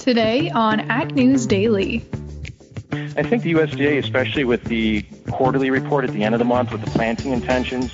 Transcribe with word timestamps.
today 0.00 0.50
on 0.50 0.80
Ag 0.90 1.14
News 1.14 1.46
Daily. 1.46 2.04
I 2.92 3.22
think 3.22 3.42
the 3.42 3.52
USDA, 3.52 3.98
especially 3.98 4.44
with 4.44 4.64
the 4.64 5.02
quarterly 5.30 5.70
report 5.70 6.04
at 6.04 6.12
the 6.12 6.24
end 6.24 6.34
of 6.34 6.38
the 6.38 6.44
month 6.44 6.72
with 6.72 6.82
the 6.82 6.90
planting 6.90 7.32
intentions, 7.32 7.92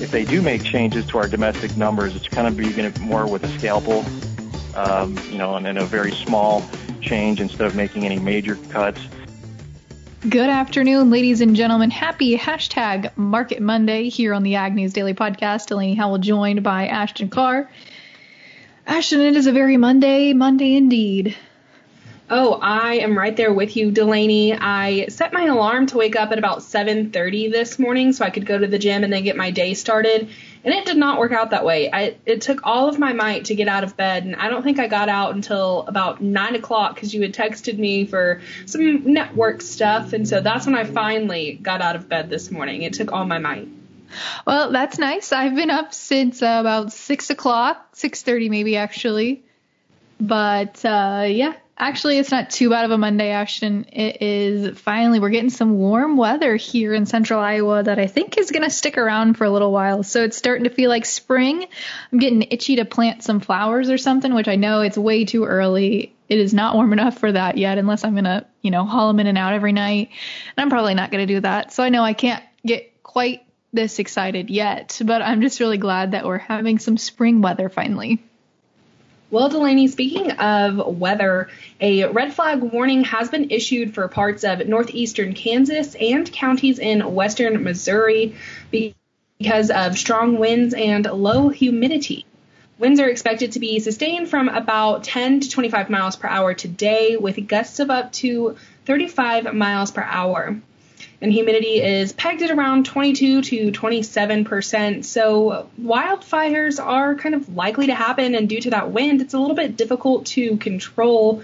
if 0.00 0.10
they 0.10 0.24
do 0.24 0.40
make 0.40 0.64
changes 0.64 1.06
to 1.08 1.18
our 1.18 1.28
domestic 1.28 1.76
numbers, 1.76 2.16
it's 2.16 2.26
kind 2.26 2.48
of 2.48 2.56
be 2.56 3.04
more 3.04 3.26
with 3.26 3.44
a 3.44 3.48
scalpel, 3.58 4.04
um, 4.74 5.16
you 5.30 5.38
know, 5.38 5.54
and, 5.54 5.66
and 5.66 5.78
a 5.78 5.84
very 5.84 6.10
small 6.12 6.64
change 7.00 7.40
instead 7.40 7.66
of 7.66 7.76
making 7.76 8.04
any 8.04 8.18
major 8.18 8.56
cuts. 8.70 9.00
Good 10.28 10.48
afternoon, 10.48 11.10
ladies 11.10 11.40
and 11.40 11.54
gentlemen. 11.54 11.90
Happy 11.90 12.38
hashtag 12.38 13.14
Market 13.16 13.60
Monday 13.60 14.08
here 14.08 14.32
on 14.32 14.42
the 14.42 14.54
Ag 14.54 14.74
News 14.74 14.92
Daily 14.92 15.14
Podcast. 15.14 15.66
Delaney 15.66 15.94
Howell 15.94 16.18
joined 16.18 16.62
by 16.62 16.86
Ashton 16.86 17.28
Carr. 17.28 17.68
Ashton, 18.86 19.20
it 19.20 19.36
is 19.36 19.46
a 19.46 19.52
very 19.52 19.76
Monday, 19.76 20.32
Monday 20.32 20.74
indeed. 20.74 21.36
Oh, 22.28 22.54
I 22.54 22.94
am 22.94 23.16
right 23.16 23.36
there 23.36 23.52
with 23.52 23.76
you, 23.76 23.90
Delaney. 23.90 24.54
I 24.54 25.06
set 25.08 25.32
my 25.32 25.44
alarm 25.44 25.86
to 25.88 25.98
wake 25.98 26.16
up 26.16 26.32
at 26.32 26.38
about 26.38 26.62
7:30 26.62 27.52
this 27.52 27.78
morning 27.78 28.12
so 28.12 28.24
I 28.24 28.30
could 28.30 28.46
go 28.46 28.56
to 28.56 28.66
the 28.66 28.78
gym 28.78 29.04
and 29.04 29.12
then 29.12 29.22
get 29.22 29.36
my 29.36 29.50
day 29.50 29.74
started. 29.74 30.30
And 30.64 30.74
it 30.74 30.86
did 30.86 30.96
not 30.96 31.18
work 31.18 31.32
out 31.32 31.50
that 31.50 31.64
way. 31.64 31.90
I, 31.92 32.16
it 32.24 32.40
took 32.40 32.60
all 32.64 32.88
of 32.88 32.98
my 32.98 33.12
might 33.12 33.46
to 33.46 33.54
get 33.54 33.68
out 33.68 33.84
of 33.84 33.96
bed, 33.96 34.24
and 34.24 34.34
I 34.34 34.48
don't 34.48 34.62
think 34.62 34.78
I 34.78 34.88
got 34.88 35.08
out 35.08 35.34
until 35.34 35.84
about 35.86 36.22
nine 36.22 36.54
o'clock 36.54 36.94
because 36.94 37.12
you 37.12 37.20
had 37.22 37.34
texted 37.34 37.78
me 37.78 38.06
for 38.06 38.40
some 38.66 39.12
network 39.12 39.60
stuff, 39.60 40.12
and 40.12 40.26
so 40.26 40.40
that's 40.40 40.64
when 40.64 40.74
I 40.74 40.84
finally 40.84 41.52
got 41.60 41.82
out 41.82 41.96
of 41.96 42.08
bed 42.08 42.30
this 42.30 42.50
morning. 42.50 42.82
It 42.82 42.94
took 42.94 43.12
all 43.12 43.26
my 43.26 43.38
might. 43.38 43.68
Well, 44.46 44.72
that's 44.72 44.98
nice. 44.98 45.32
I've 45.32 45.54
been 45.54 45.70
up 45.70 45.94
since 45.94 46.42
uh, 46.42 46.58
about 46.60 46.92
six 46.92 47.30
o'clock, 47.30 47.96
six 47.96 48.22
thirty 48.22 48.48
maybe 48.48 48.76
actually. 48.76 49.44
But 50.20 50.84
uh, 50.84 51.26
yeah, 51.28 51.54
Actually, 51.82 52.18
it's 52.18 52.30
not 52.30 52.48
too 52.48 52.70
bad 52.70 52.84
of 52.84 52.92
a 52.92 52.98
Monday, 52.98 53.30
Ashton. 53.30 53.86
It 53.90 54.22
is 54.22 54.78
finally, 54.78 55.18
we're 55.18 55.30
getting 55.30 55.50
some 55.50 55.78
warm 55.78 56.16
weather 56.16 56.54
here 56.54 56.94
in 56.94 57.06
central 57.06 57.40
Iowa 57.40 57.82
that 57.82 57.98
I 57.98 58.06
think 58.06 58.38
is 58.38 58.52
going 58.52 58.62
to 58.62 58.70
stick 58.70 58.98
around 58.98 59.36
for 59.36 59.44
a 59.44 59.50
little 59.50 59.72
while. 59.72 60.04
So 60.04 60.22
it's 60.22 60.36
starting 60.36 60.62
to 60.62 60.70
feel 60.70 60.90
like 60.90 61.06
spring. 61.06 61.66
I'm 62.12 62.18
getting 62.20 62.42
itchy 62.42 62.76
to 62.76 62.84
plant 62.84 63.24
some 63.24 63.40
flowers 63.40 63.90
or 63.90 63.98
something, 63.98 64.32
which 64.32 64.46
I 64.46 64.54
know 64.54 64.82
it's 64.82 64.96
way 64.96 65.24
too 65.24 65.44
early. 65.44 66.14
It 66.28 66.38
is 66.38 66.52
not 66.54 66.76
warm 66.76 66.92
enough 66.92 67.18
for 67.18 67.32
that 67.32 67.56
yet, 67.58 67.78
unless 67.78 68.04
I'm 68.04 68.14
going 68.14 68.24
to, 68.24 68.46
you 68.60 68.70
know, 68.70 68.84
haul 68.84 69.08
them 69.08 69.18
in 69.18 69.26
and 69.26 69.36
out 69.36 69.54
every 69.54 69.72
night. 69.72 70.10
And 70.56 70.62
I'm 70.62 70.70
probably 70.70 70.94
not 70.94 71.10
going 71.10 71.26
to 71.26 71.34
do 71.34 71.40
that. 71.40 71.72
So 71.72 71.82
I 71.82 71.88
know 71.88 72.04
I 72.04 72.12
can't 72.12 72.44
get 72.64 73.02
quite 73.02 73.44
this 73.72 73.98
excited 73.98 74.50
yet, 74.50 75.00
but 75.04 75.22
I'm 75.22 75.40
just 75.40 75.60
really 75.60 75.78
glad 75.78 76.12
that 76.12 76.26
we're 76.26 76.38
having 76.38 76.78
some 76.78 76.96
spring 76.96 77.40
weather 77.40 77.68
finally. 77.68 78.22
Well, 79.30 79.48
Delaney, 79.48 79.88
speaking 79.88 80.30
of 80.32 80.98
weather, 80.98 81.48
a 81.80 82.04
red 82.04 82.34
flag 82.34 82.60
warning 82.60 83.04
has 83.04 83.30
been 83.30 83.50
issued 83.50 83.94
for 83.94 84.06
parts 84.08 84.44
of 84.44 84.68
northeastern 84.68 85.32
Kansas 85.32 85.94
and 85.94 86.30
counties 86.30 86.78
in 86.78 87.14
western 87.14 87.64
Missouri 87.64 88.36
because 88.70 89.70
of 89.70 89.96
strong 89.96 90.38
winds 90.38 90.74
and 90.74 91.06
low 91.06 91.48
humidity. 91.48 92.26
Winds 92.78 93.00
are 93.00 93.08
expected 93.08 93.52
to 93.52 93.60
be 93.60 93.78
sustained 93.78 94.28
from 94.28 94.50
about 94.50 95.04
10 95.04 95.40
to 95.40 95.48
25 95.48 95.88
miles 95.88 96.16
per 96.16 96.28
hour 96.28 96.52
today, 96.52 97.16
with 97.16 97.46
gusts 97.48 97.80
of 97.80 97.90
up 97.90 98.12
to 98.12 98.56
35 98.84 99.54
miles 99.54 99.90
per 99.90 100.02
hour 100.02 100.60
and 101.22 101.32
humidity 101.32 101.80
is 101.80 102.12
pegged 102.12 102.42
at 102.42 102.50
around 102.50 102.84
22 102.84 103.42
to 103.42 103.70
27 103.70 104.44
percent. 104.44 105.06
So 105.06 105.70
wildfires 105.80 106.84
are 106.84 107.14
kind 107.14 107.36
of 107.36 107.54
likely 107.54 107.86
to 107.86 107.94
happen, 107.94 108.34
and 108.34 108.48
due 108.48 108.60
to 108.60 108.70
that 108.70 108.90
wind, 108.90 109.22
it's 109.22 109.32
a 109.32 109.38
little 109.38 109.56
bit 109.56 109.76
difficult 109.76 110.26
to 110.26 110.56
control. 110.56 111.42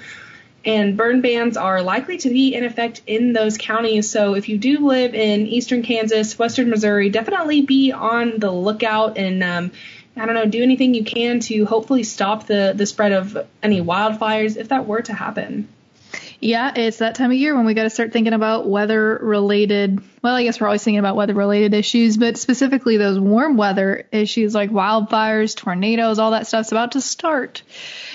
And 0.65 0.97
burn 0.97 1.21
bans 1.21 1.57
are 1.57 1.81
likely 1.81 2.19
to 2.19 2.29
be 2.29 2.55
in 2.55 2.65
effect 2.65 3.01
in 3.07 3.33
those 3.33 3.57
counties. 3.57 4.11
So 4.11 4.35
if 4.35 4.49
you 4.49 4.59
do 4.59 4.87
live 4.89 5.15
in 5.15 5.47
eastern 5.47 5.83
Kansas, 5.83 6.37
western 6.37 6.69
Missouri, 6.69 7.09
definitely 7.09 7.63
be 7.63 7.93
on 7.93 8.39
the 8.39 8.51
lookout 8.51 9.17
and 9.17 9.43
um, 9.45 9.71
I 10.17 10.27
don't 10.27 10.35
know, 10.35 10.47
do 10.47 10.63
anything 10.63 10.95
you 10.95 11.05
can 11.05 11.39
to 11.41 11.65
hopefully 11.65 12.03
stop 12.03 12.47
the 12.47 12.73
the 12.75 12.87
spread 12.87 13.13
of 13.13 13.47
any 13.63 13.81
wildfires 13.81 14.57
if 14.57 14.69
that 14.71 14.87
were 14.87 15.03
to 15.03 15.15
happen. 15.15 15.69
Yeah, 16.41 16.73
it's 16.77 16.99
that 16.99 17.17
time 17.17 17.33
of 17.33 17.37
year 17.37 17.57
when 17.57 17.67
we 17.67 17.75
got 17.75 17.83
to 17.83 17.91
start 17.91 18.13
thinking 18.13 18.33
about 18.33 18.69
weather 18.69 19.19
related. 19.21 20.01
Well, 20.23 20.37
I 20.37 20.45
guess 20.45 20.61
we're 20.61 20.69
always 20.69 20.85
thinking 20.85 21.01
about 21.01 21.17
weather 21.17 21.35
related 21.35 21.75
issues, 21.75 22.17
but 22.17 22.37
specifically 22.37 22.97
those 22.97 23.19
warm 23.19 23.57
weather 23.57 24.07
issues 24.13 24.55
like 24.55 24.71
wildfires, 24.71 25.57
tornadoes, 25.57 26.21
all 26.21 26.31
that 26.31 26.47
stuff's 26.47 26.71
about 26.71 26.93
to 26.93 27.01
start. 27.01 27.63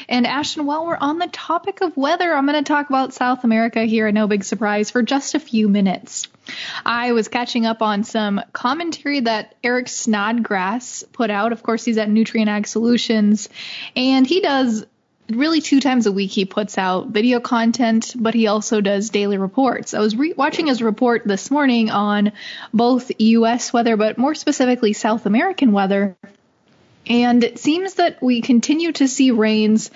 And 0.08 0.26
Ashton, 0.26 0.66
while 0.66 0.86
we're 0.86 0.98
on 0.98 1.18
the 1.18 1.28
topic 1.28 1.82
of 1.82 1.98
weather, 1.98 2.34
I'm 2.34 2.46
going 2.46 2.64
to 2.64 2.68
talk 2.68 2.88
about 2.88 3.14
South 3.14 3.44
America 3.44 3.84
here. 3.84 4.10
No 4.12 4.28
big 4.28 4.46
surprise 4.46 4.90
for 4.90 5.02
just 5.02 5.36
a 5.36 5.40
few 5.40 5.68
minutes. 5.68 6.28
I 6.86 7.12
was 7.12 7.28
catching 7.28 7.66
up 7.66 7.82
on 7.82 8.06
some 8.06 8.42
commentary 8.54 9.22
that 9.22 9.56
Eric 9.64 9.90
Snodgrass 9.90 11.04
put 11.12 11.30
out. 11.30 11.52
Of 11.52 11.64
course, 11.64 11.84
he's 11.84 11.98
at 11.98 12.10
Nutrien 12.10 12.48
Ag 12.48 12.68
Solutions, 12.68 13.50
and 13.96 14.26
he 14.26 14.40
does 14.42 14.86
really 15.30 15.62
two 15.62 15.80
times 15.80 16.06
a 16.06 16.12
week 16.12 16.32
he 16.32 16.46
puts 16.46 16.78
out 16.78 17.08
video 17.08 17.40
content, 17.40 18.14
but 18.16 18.34
he 18.34 18.48
also 18.48 18.82
does 18.82 19.10
daily 19.10 19.38
reports. 19.38 19.94
I 19.94 20.00
was 20.00 20.16
re- 20.16 20.34
watching 20.34 20.68
his 20.68 20.82
report 20.82 21.24
this 21.26 21.50
morning 21.50 21.90
on 21.90 22.34
both 22.74 23.12
US 23.20 23.72
weather, 23.72 23.98
but 23.98 24.18
more 24.18 24.36
specifically 24.36 24.94
South 24.94 25.26
American 25.26 25.72
weather. 25.72 26.16
And 27.08 27.44
it 27.44 27.60
seems 27.60 27.96
that 27.96 28.22
we 28.22 28.42
continue 28.42 28.92
to 28.94 29.08
see 29.08 29.32
rains 29.32 29.92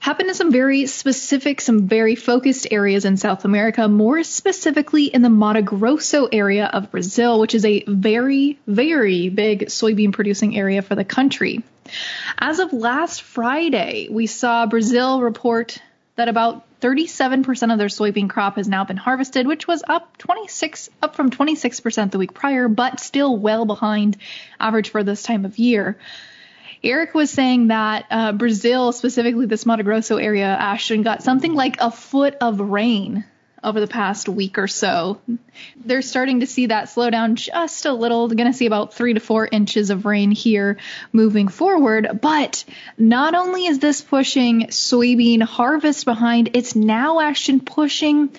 happen 0.00 0.28
in 0.28 0.34
some 0.34 0.50
very 0.50 0.86
specific, 0.86 1.60
some 1.60 1.86
very 1.86 2.16
focused 2.16 2.66
areas 2.72 3.04
in 3.04 3.16
South 3.16 3.44
America, 3.44 3.86
more 3.86 4.24
specifically 4.24 5.04
in 5.04 5.22
the 5.22 5.30
Mato 5.30 5.62
Grosso 5.62 6.26
area 6.26 6.66
of 6.66 6.90
Brazil, 6.90 7.38
which 7.38 7.54
is 7.54 7.64
a 7.64 7.84
very, 7.86 8.58
very 8.66 9.28
big 9.28 9.66
soybean 9.66 10.12
producing 10.12 10.56
area 10.56 10.82
for 10.82 10.96
the 10.96 11.04
country. 11.04 11.62
As 12.38 12.58
of 12.58 12.72
last 12.72 13.22
Friday, 13.22 14.08
we 14.10 14.26
saw 14.26 14.66
Brazil 14.66 15.20
report 15.20 15.78
that 16.16 16.28
about 16.28 16.64
37% 16.80 17.72
of 17.72 17.78
their 17.78 17.88
soybean 17.88 18.28
crop 18.28 18.56
has 18.56 18.68
now 18.68 18.84
been 18.84 18.96
harvested, 18.96 19.46
which 19.46 19.66
was 19.66 19.82
up 19.86 20.18
26 20.18 20.90
up 21.00 21.14
from 21.14 21.30
26% 21.30 22.10
the 22.10 22.18
week 22.18 22.34
prior, 22.34 22.68
but 22.68 23.00
still 23.00 23.36
well 23.36 23.64
behind 23.64 24.16
average 24.58 24.90
for 24.90 25.04
this 25.04 25.22
time 25.22 25.44
of 25.44 25.58
year. 25.58 25.96
Eric 26.84 27.14
was 27.14 27.30
saying 27.30 27.68
that 27.68 28.06
uh, 28.10 28.32
Brazil, 28.32 28.90
specifically 28.90 29.46
this 29.46 29.64
Mato 29.64 29.84
Grosso 29.84 30.16
area, 30.16 30.46
Ashton, 30.46 31.02
got 31.02 31.22
something 31.22 31.54
like 31.54 31.76
a 31.80 31.92
foot 31.92 32.34
of 32.40 32.58
rain 32.58 33.24
over 33.64 33.80
the 33.80 33.86
past 33.86 34.28
week 34.28 34.58
or 34.58 34.68
so. 34.68 35.20
They're 35.76 36.02
starting 36.02 36.40
to 36.40 36.46
see 36.46 36.66
that 36.66 36.88
slow 36.88 37.10
down 37.10 37.36
just 37.36 37.86
a 37.86 37.92
little. 37.92 38.28
They're 38.28 38.36
going 38.36 38.50
to 38.50 38.56
see 38.56 38.66
about 38.66 38.94
three 38.94 39.14
to 39.14 39.20
four 39.20 39.48
inches 39.50 39.90
of 39.90 40.04
rain 40.04 40.30
here 40.30 40.78
moving 41.12 41.48
forward. 41.48 42.20
But 42.20 42.64
not 42.98 43.34
only 43.34 43.66
is 43.66 43.78
this 43.78 44.00
pushing 44.00 44.68
soybean 44.68 45.42
harvest 45.42 46.04
behind, 46.04 46.50
it's 46.54 46.74
now 46.74 47.20
actually 47.20 47.60
pushing 47.60 48.30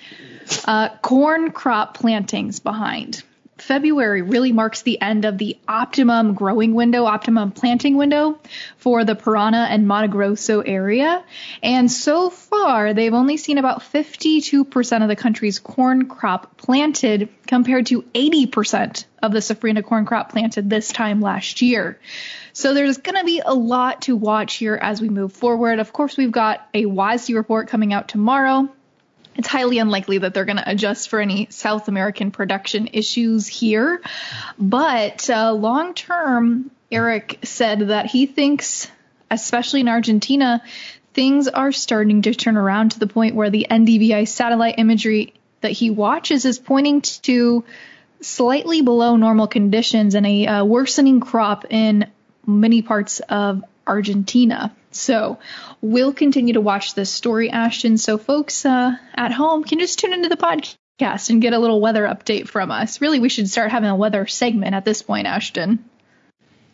uh, 0.66 0.90
corn 0.98 1.52
crop 1.52 1.96
plantings 1.96 2.60
behind. 2.60 3.22
February 3.58 4.22
really 4.22 4.52
marks 4.52 4.82
the 4.82 5.00
end 5.00 5.24
of 5.24 5.38
the 5.38 5.56
optimum 5.68 6.34
growing 6.34 6.74
window, 6.74 7.04
optimum 7.04 7.52
planting 7.52 7.96
window 7.96 8.38
for 8.78 9.04
the 9.04 9.14
Paraná 9.14 9.68
and 9.68 9.86
Mato 9.86 10.08
Grosso 10.08 10.60
area. 10.60 11.24
And 11.62 11.90
so 11.90 12.30
far, 12.30 12.94
they've 12.94 13.14
only 13.14 13.36
seen 13.36 13.58
about 13.58 13.80
52% 13.80 15.02
of 15.02 15.08
the 15.08 15.16
country's 15.16 15.60
corn 15.60 16.08
crop 16.08 16.56
planted 16.56 17.28
compared 17.46 17.86
to 17.86 18.02
80% 18.02 19.04
of 19.22 19.32
the 19.32 19.38
Safrinha 19.38 19.84
corn 19.84 20.04
crop 20.04 20.32
planted 20.32 20.68
this 20.68 20.88
time 20.88 21.20
last 21.20 21.62
year. 21.62 22.00
So 22.52 22.74
there's 22.74 22.98
going 22.98 23.16
to 23.16 23.24
be 23.24 23.40
a 23.44 23.54
lot 23.54 24.02
to 24.02 24.16
watch 24.16 24.54
here 24.56 24.78
as 24.80 25.00
we 25.00 25.08
move 25.08 25.32
forward. 25.32 25.78
Of 25.78 25.92
course, 25.92 26.16
we've 26.16 26.32
got 26.32 26.66
a 26.74 26.84
WASDE 26.86 27.34
report 27.34 27.68
coming 27.68 27.92
out 27.92 28.08
tomorrow 28.08 28.68
it's 29.36 29.48
highly 29.48 29.78
unlikely 29.78 30.18
that 30.18 30.34
they're 30.34 30.44
going 30.44 30.58
to 30.58 30.70
adjust 30.70 31.08
for 31.08 31.20
any 31.20 31.48
South 31.50 31.88
American 31.88 32.30
production 32.30 32.88
issues 32.92 33.46
here. 33.46 34.00
But 34.58 35.28
uh, 35.28 35.52
long 35.52 35.94
term, 35.94 36.70
Eric 36.90 37.40
said 37.42 37.88
that 37.88 38.06
he 38.06 38.26
thinks, 38.26 38.90
especially 39.30 39.80
in 39.80 39.88
Argentina, 39.88 40.62
things 41.12 41.48
are 41.48 41.72
starting 41.72 42.22
to 42.22 42.34
turn 42.34 42.56
around 42.56 42.92
to 42.92 42.98
the 42.98 43.06
point 43.06 43.34
where 43.34 43.50
the 43.50 43.66
NDVI 43.70 44.28
satellite 44.28 44.76
imagery 44.78 45.34
that 45.60 45.72
he 45.72 45.90
watches 45.90 46.44
is 46.44 46.58
pointing 46.58 47.00
to 47.00 47.64
slightly 48.20 48.82
below 48.82 49.16
normal 49.16 49.46
conditions 49.46 50.14
and 50.14 50.26
a 50.26 50.46
uh, 50.46 50.64
worsening 50.64 51.20
crop 51.20 51.66
in 51.70 52.10
many 52.46 52.82
parts 52.82 53.20
of 53.20 53.64
Argentina. 53.86 54.74
So 54.94 55.38
we'll 55.80 56.12
continue 56.12 56.54
to 56.54 56.60
watch 56.60 56.94
this 56.94 57.10
story, 57.10 57.50
Ashton. 57.50 57.98
So 57.98 58.16
folks 58.16 58.64
uh, 58.64 58.92
at 59.14 59.32
home 59.32 59.64
can 59.64 59.78
just 59.80 59.98
tune 59.98 60.12
into 60.12 60.28
the 60.28 60.36
podcast 60.36 61.30
and 61.30 61.42
get 61.42 61.52
a 61.52 61.58
little 61.58 61.80
weather 61.80 62.04
update 62.04 62.48
from 62.48 62.70
us. 62.70 63.00
Really, 63.00 63.18
we 63.18 63.28
should 63.28 63.50
start 63.50 63.70
having 63.70 63.90
a 63.90 63.96
weather 63.96 64.26
segment 64.26 64.74
at 64.74 64.84
this 64.84 65.02
point, 65.02 65.26
Ashton. 65.26 65.84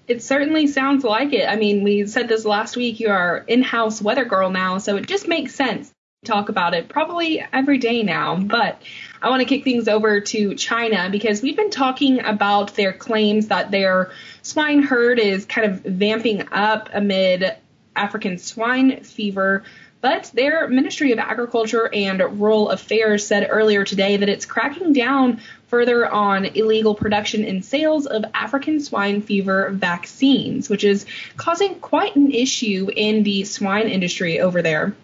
It 0.07 0.23
certainly 0.23 0.67
sounds 0.67 1.05
like 1.05 1.33
it. 1.33 1.49
I 1.49 1.57
mean, 1.57 1.85
we 1.85 2.07
said 2.07 2.29
this 2.29 2.45
last 2.45 2.77
week. 2.77 3.01
You 3.01 3.11
are 3.11 3.45
in-house 3.47 4.03
weather 4.03 4.25
girl 4.25 4.51
now, 4.51 4.79
so 4.79 4.97
it 4.97 5.07
just 5.07 5.29
makes 5.29 5.55
sense 5.55 5.89
to 5.89 6.31
talk 6.31 6.49
about 6.49 6.75
it 6.75 6.89
probably 6.89 7.43
every 7.53 7.79
day 7.79 8.03
now. 8.03 8.37
But 8.37 8.83
I 9.23 9.31
want 9.31 9.41
to 9.41 9.47
kick 9.47 9.65
things 9.65 9.89
over 9.89 10.21
to 10.21 10.55
China 10.57 11.09
because 11.11 11.43
we've 11.43 11.57
been 11.57 11.71
talking 11.71 12.25
about 12.25 12.75
their 12.75 12.93
claims 12.93 13.49
that 13.49 13.71
their 13.71 14.11
swine 14.43 14.83
herd 14.83 15.19
is 15.21 15.47
kind 15.47 15.71
of 15.71 15.81
vamping 15.83 16.49
up 16.51 16.91
amid 16.93 17.57
African 18.01 18.39
swine 18.39 19.03
fever. 19.05 19.63
But 20.01 20.31
their 20.33 20.67
Ministry 20.67 21.13
of 21.13 21.19
Agriculture 21.19 21.91
and 21.93 22.41
Rural 22.41 22.71
Affairs 22.71 23.27
said 23.27 23.47
earlier 23.51 23.85
today 23.85 24.17
that 24.17 24.29
it's 24.31 24.47
cracking 24.47 24.95
down 24.95 25.41
further 25.69 26.09
on 26.11 26.47
illegal 26.47 26.95
production 26.95 27.45
and 27.45 27.63
sales 27.63 28.07
of 28.07 28.25
African 28.33 28.81
swine 28.81 29.21
fever 29.21 29.69
vaccines, 29.71 30.71
which 30.71 30.85
is 30.85 31.05
causing 31.37 31.75
quite 31.77 32.17
an 32.17 32.33
issue 32.33 32.89
in 32.97 33.23
the 33.23 33.45
swine 33.45 33.89
industry 33.89 34.41
over 34.41 34.63
there. 34.63 34.95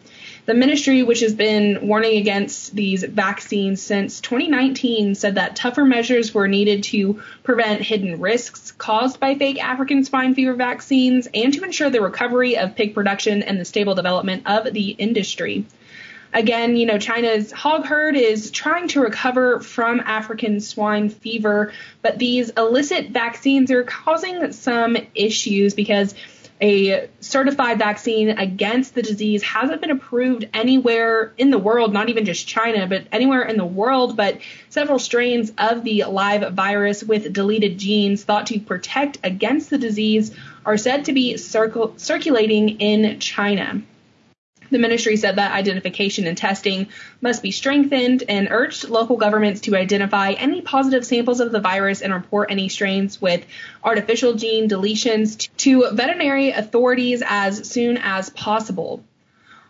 The 0.46 0.54
ministry, 0.54 1.02
which 1.02 1.20
has 1.20 1.34
been 1.34 1.88
warning 1.88 2.19
against 2.19 2.72
these 2.72 3.02
vaccines 3.02 3.82
since 3.82 4.20
2019, 4.20 5.16
said 5.16 5.34
that 5.34 5.56
tougher 5.56 5.84
measures 5.84 6.32
were 6.32 6.46
needed 6.46 6.84
to 6.84 7.20
prevent 7.43 7.82
hidden 7.82 8.20
risks 8.20 8.70
caused 8.70 9.19
by 9.19 9.34
fake 9.34 9.62
African 9.62 10.04
swine 10.04 10.37
fever 10.37 10.54
vaccines 10.54 11.26
and 11.34 11.52
to 11.52 11.64
ensure 11.64 11.90
the 11.90 12.00
recovery 12.00 12.56
of 12.56 12.76
pig 12.76 12.94
production 12.94 13.43
and 13.43 13.58
the 13.58 13.64
stable 13.64 13.96
development 13.96 14.44
of 14.46 14.72
the 14.72 14.90
industry. 14.90 15.66
Again, 16.32 16.76
you 16.76 16.87
know, 16.87 16.98
China's 16.98 17.50
hog 17.50 17.87
herd 17.87 18.14
is 18.14 18.52
trying 18.52 18.87
to 18.88 19.00
recover 19.00 19.58
from 19.58 20.00
African 20.00 20.60
swine 20.60 21.08
fever, 21.08 21.72
but 22.02 22.19
these 22.19 22.50
illicit 22.50 23.08
vaccines 23.08 23.72
are 23.72 23.82
causing 23.82 24.52
some 24.52 24.96
issues 25.14 25.75
because 25.75 26.14
a 26.61 27.08
certified 27.20 27.79
vaccine 27.79 28.31
against 28.31 28.94
the 28.94 29.03
disease 29.03 29.43
hasn't 29.43 29.81
been 29.81 29.91
approved 29.91 30.49
anywhere 30.55 31.32
in 31.37 31.50
the 31.50 31.58
world, 31.58 31.93
not 31.93 32.08
even 32.08 32.25
just 32.25 32.49
China, 32.49 32.87
but 32.87 33.06
anywhere 33.12 33.43
in 33.43 33.56
the 33.56 33.64
world. 33.64 34.17
But 34.17 34.38
several 34.70 34.99
strains 34.99 35.53
of 35.58 35.85
the 35.85 36.05
live 36.05 36.55
virus 36.55 37.03
with 37.05 37.32
deleted 37.32 37.79
genes 37.79 38.25
thought 38.25 38.47
to 38.47 38.61
protect 38.61 39.19
against 39.23 39.69
the 39.70 39.79
disease 39.79 40.35
are 40.64 40.79
said 40.79 41.05
to 41.06 41.12
be 41.12 41.35
circul- 41.35 41.99
circulating 42.00 42.81
in 42.81 43.20
China. 43.20 43.82
The 44.71 44.79
ministry 44.79 45.17
said 45.17 45.37
that 45.37 45.53
identification 45.53 46.27
and 46.27 46.37
testing 46.37 46.89
must 47.21 47.43
be 47.43 47.51
strengthened 47.51 48.25
and 48.29 48.49
urged 48.51 48.89
local 48.89 49.17
governments 49.17 49.61
to 49.63 49.77
identify 49.77 50.33
any 50.33 50.61
positive 50.61 51.05
samples 51.05 51.41
of 51.41 51.53
the 51.53 51.61
virus 51.61 52.03
and 52.03 52.13
report 52.13 52.51
any 52.51 52.69
strains 52.69 53.21
with 53.21 53.45
artificial 53.83 54.35
gene 54.35 54.69
deletions 54.69 55.49
to 55.59 55.91
veterinary 55.93 56.51
authorities 56.51 57.23
as 57.27 57.69
soon 57.69 57.97
as 57.99 58.31
possible. 58.31 59.05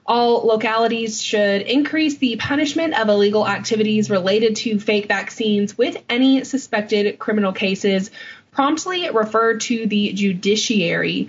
All 0.09 0.47
localities 0.47 1.21
should 1.21 1.63
increase 1.63 2.19
the 2.19 2.37
punishment 2.37 2.99
of 2.99 3.09
illegal 3.09 3.47
activities 3.47 4.09
related 4.09 4.57
to 4.57 4.79
fake 4.79 5.09
vaccines 5.09 5.77
with 5.77 5.97
any 6.09 6.45
suspected 6.45 7.19
criminal 7.19 7.53
cases 7.53 8.13
promptly 8.53 9.11
referred 9.11 9.61
to 9.63 9.87
the 9.87 10.13
judiciary 10.13 11.29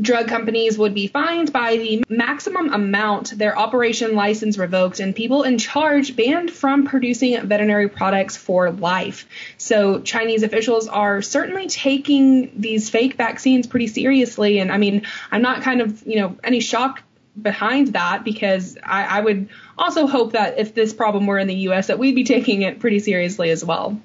drug 0.00 0.26
companies 0.26 0.78
would 0.78 0.94
be 0.94 1.06
fined 1.06 1.52
by 1.52 1.76
the 1.76 2.04
maximum 2.08 2.72
amount, 2.72 3.36
their 3.36 3.58
operation 3.58 4.14
license 4.14 4.56
revoked, 4.56 5.00
and 5.00 5.14
people 5.14 5.42
in 5.42 5.58
charge 5.58 6.16
banned 6.16 6.50
from 6.50 6.86
producing 6.86 7.46
veterinary 7.46 7.88
products 7.88 8.36
for 8.36 8.70
life. 8.70 9.26
So 9.58 10.00
Chinese 10.00 10.42
officials 10.42 10.88
are 10.88 11.20
certainly 11.20 11.66
taking 11.66 12.52
these 12.58 12.88
fake 12.88 13.14
vaccines 13.14 13.66
pretty 13.66 13.86
seriously. 13.86 14.58
And 14.60 14.72
I 14.72 14.78
mean, 14.78 15.06
I'm 15.30 15.42
not 15.42 15.62
kind 15.62 15.80
of, 15.82 16.06
you 16.06 16.20
know, 16.20 16.36
any 16.42 16.60
shock 16.60 17.02
behind 17.40 17.88
that 17.88 18.24
because 18.24 18.78
I, 18.82 19.18
I 19.18 19.20
would 19.20 19.48
also 19.78 20.06
hope 20.06 20.32
that 20.32 20.58
if 20.58 20.74
this 20.74 20.92
problem 20.92 21.26
were 21.26 21.38
in 21.38 21.48
the 21.48 21.54
US 21.68 21.86
that 21.86 21.98
we'd 21.98 22.14
be 22.14 22.24
taking 22.24 22.62
it 22.62 22.78
pretty 22.78 22.98
seriously 22.98 23.50
as 23.50 23.64
well. 23.64 23.98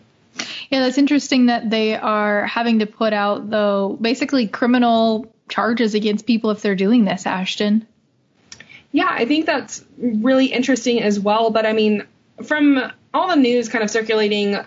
Yeah, 0.70 0.82
that's 0.82 0.98
interesting 0.98 1.48
that 1.48 1.70
they 1.70 1.96
are 1.96 2.46
having 2.46 2.80
to 2.80 2.86
put 2.86 3.14
out 3.14 3.50
though 3.50 3.98
basically 4.00 4.48
criminal 4.48 5.34
charges 5.50 5.94
against 5.94 6.26
people 6.26 6.52
if 6.52 6.62
they're 6.62 6.76
doing 6.76 7.06
this, 7.06 7.26
Ashton. 7.26 7.88
Yeah, 8.92 9.10
I 9.10 9.26
think 9.26 9.46
that's 9.46 9.84
really 9.98 10.48
interesting 10.48 11.02
as 11.02 11.20
well. 11.20 11.52
But 11.52 11.66
I 11.66 11.74
mean, 11.74 12.06
from 12.44 12.92
all 13.14 13.30
the 13.30 13.36
news 13.36 13.70
kind 13.70 13.84
of 13.84 13.90
circulating 13.90 14.58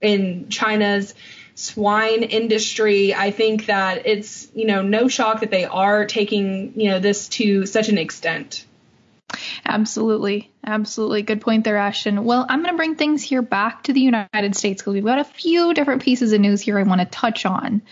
in 0.00 0.48
China's 0.48 1.14
swine 1.54 2.22
industry, 2.22 3.14
I 3.14 3.30
think 3.30 3.66
that 3.66 4.06
it's, 4.06 4.48
you 4.54 4.66
know, 4.66 4.82
no 4.82 5.08
shock 5.08 5.40
that 5.40 5.50
they 5.50 5.64
are 5.64 6.06
taking, 6.06 6.78
you 6.80 6.90
know, 6.90 7.00
this 7.00 7.28
to 7.30 7.66
such 7.66 7.88
an 7.88 7.98
extent. 7.98 8.64
Absolutely. 9.64 10.50
Absolutely. 10.64 11.22
Good 11.22 11.40
point 11.40 11.64
there, 11.64 11.76
Ashton. 11.76 12.24
Well, 12.24 12.46
I'm 12.48 12.62
going 12.62 12.72
to 12.72 12.76
bring 12.76 12.94
things 12.94 13.22
here 13.22 13.42
back 13.42 13.82
to 13.84 13.92
the 13.92 14.00
United 14.00 14.54
States 14.54 14.80
because 14.80 14.94
we've 14.94 15.04
got 15.04 15.18
a 15.18 15.24
few 15.24 15.74
different 15.74 16.02
pieces 16.02 16.32
of 16.32 16.40
news 16.40 16.60
here 16.60 16.78
I 16.78 16.84
want 16.84 17.00
to 17.00 17.06
touch 17.06 17.44
on. 17.44 17.82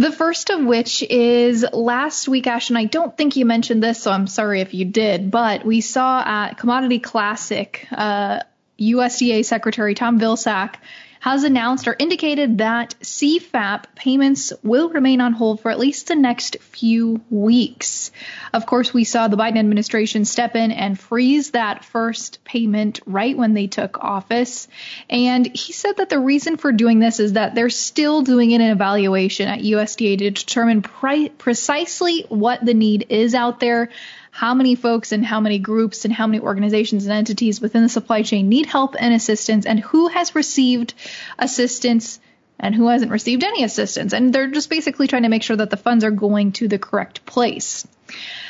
The 0.00 0.10
first 0.10 0.48
of 0.48 0.64
which 0.64 1.02
is 1.02 1.62
last 1.74 2.26
week, 2.26 2.46
Ashton. 2.46 2.78
I 2.78 2.86
don't 2.86 3.14
think 3.14 3.36
you 3.36 3.44
mentioned 3.44 3.82
this, 3.82 4.02
so 4.02 4.10
I'm 4.10 4.26
sorry 4.26 4.62
if 4.62 4.72
you 4.72 4.86
did, 4.86 5.30
but 5.30 5.62
we 5.62 5.82
saw 5.82 6.22
at 6.24 6.54
Commodity 6.54 7.00
Classic, 7.00 7.86
uh, 7.92 8.40
USDA 8.80 9.44
Secretary 9.44 9.94
Tom 9.94 10.18
Vilsack 10.18 10.76
has 11.20 11.44
announced 11.44 11.86
or 11.86 11.94
indicated 11.98 12.58
that 12.58 12.94
CFAP 13.02 13.84
payments 13.94 14.52
will 14.62 14.88
remain 14.88 15.20
on 15.20 15.34
hold 15.34 15.60
for 15.60 15.70
at 15.70 15.78
least 15.78 16.08
the 16.08 16.16
next 16.16 16.56
few 16.60 17.20
weeks. 17.30 18.10
Of 18.54 18.64
course, 18.64 18.92
we 18.92 19.04
saw 19.04 19.28
the 19.28 19.36
Biden 19.36 19.58
administration 19.58 20.24
step 20.24 20.56
in 20.56 20.72
and 20.72 20.98
freeze 20.98 21.50
that 21.50 21.84
first 21.84 22.42
payment 22.44 23.00
right 23.06 23.36
when 23.36 23.52
they 23.52 23.66
took 23.66 24.02
office. 24.02 24.66
And 25.10 25.46
he 25.46 25.74
said 25.74 25.98
that 25.98 26.08
the 26.08 26.18
reason 26.18 26.56
for 26.56 26.72
doing 26.72 26.98
this 26.98 27.20
is 27.20 27.34
that 27.34 27.54
they're 27.54 27.70
still 27.70 28.22
doing 28.22 28.54
an 28.54 28.62
evaluation 28.62 29.46
at 29.46 29.60
USDA 29.60 30.18
to 30.18 30.30
determine 30.30 30.80
pre- 30.80 31.28
precisely 31.28 32.24
what 32.30 32.64
the 32.64 32.74
need 32.74 33.06
is 33.10 33.34
out 33.34 33.60
there 33.60 33.90
how 34.30 34.54
many 34.54 34.74
folks 34.74 35.12
and 35.12 35.24
how 35.24 35.40
many 35.40 35.58
groups 35.58 36.04
and 36.04 36.14
how 36.14 36.26
many 36.26 36.40
organizations 36.40 37.04
and 37.04 37.12
entities 37.12 37.60
within 37.60 37.82
the 37.82 37.88
supply 37.88 38.22
chain 38.22 38.48
need 38.48 38.66
help 38.66 38.94
and 38.98 39.12
assistance 39.12 39.66
and 39.66 39.80
who 39.80 40.08
has 40.08 40.34
received 40.34 40.94
assistance 41.38 42.20
and 42.58 42.74
who 42.74 42.88
hasn't 42.88 43.10
received 43.10 43.42
any 43.42 43.64
assistance. 43.64 44.12
And 44.12 44.32
they're 44.32 44.50
just 44.50 44.70
basically 44.70 45.06
trying 45.06 45.22
to 45.22 45.28
make 45.28 45.42
sure 45.42 45.56
that 45.56 45.70
the 45.70 45.76
funds 45.76 46.04
are 46.04 46.10
going 46.10 46.52
to 46.52 46.68
the 46.68 46.78
correct 46.78 47.26
place. 47.26 47.86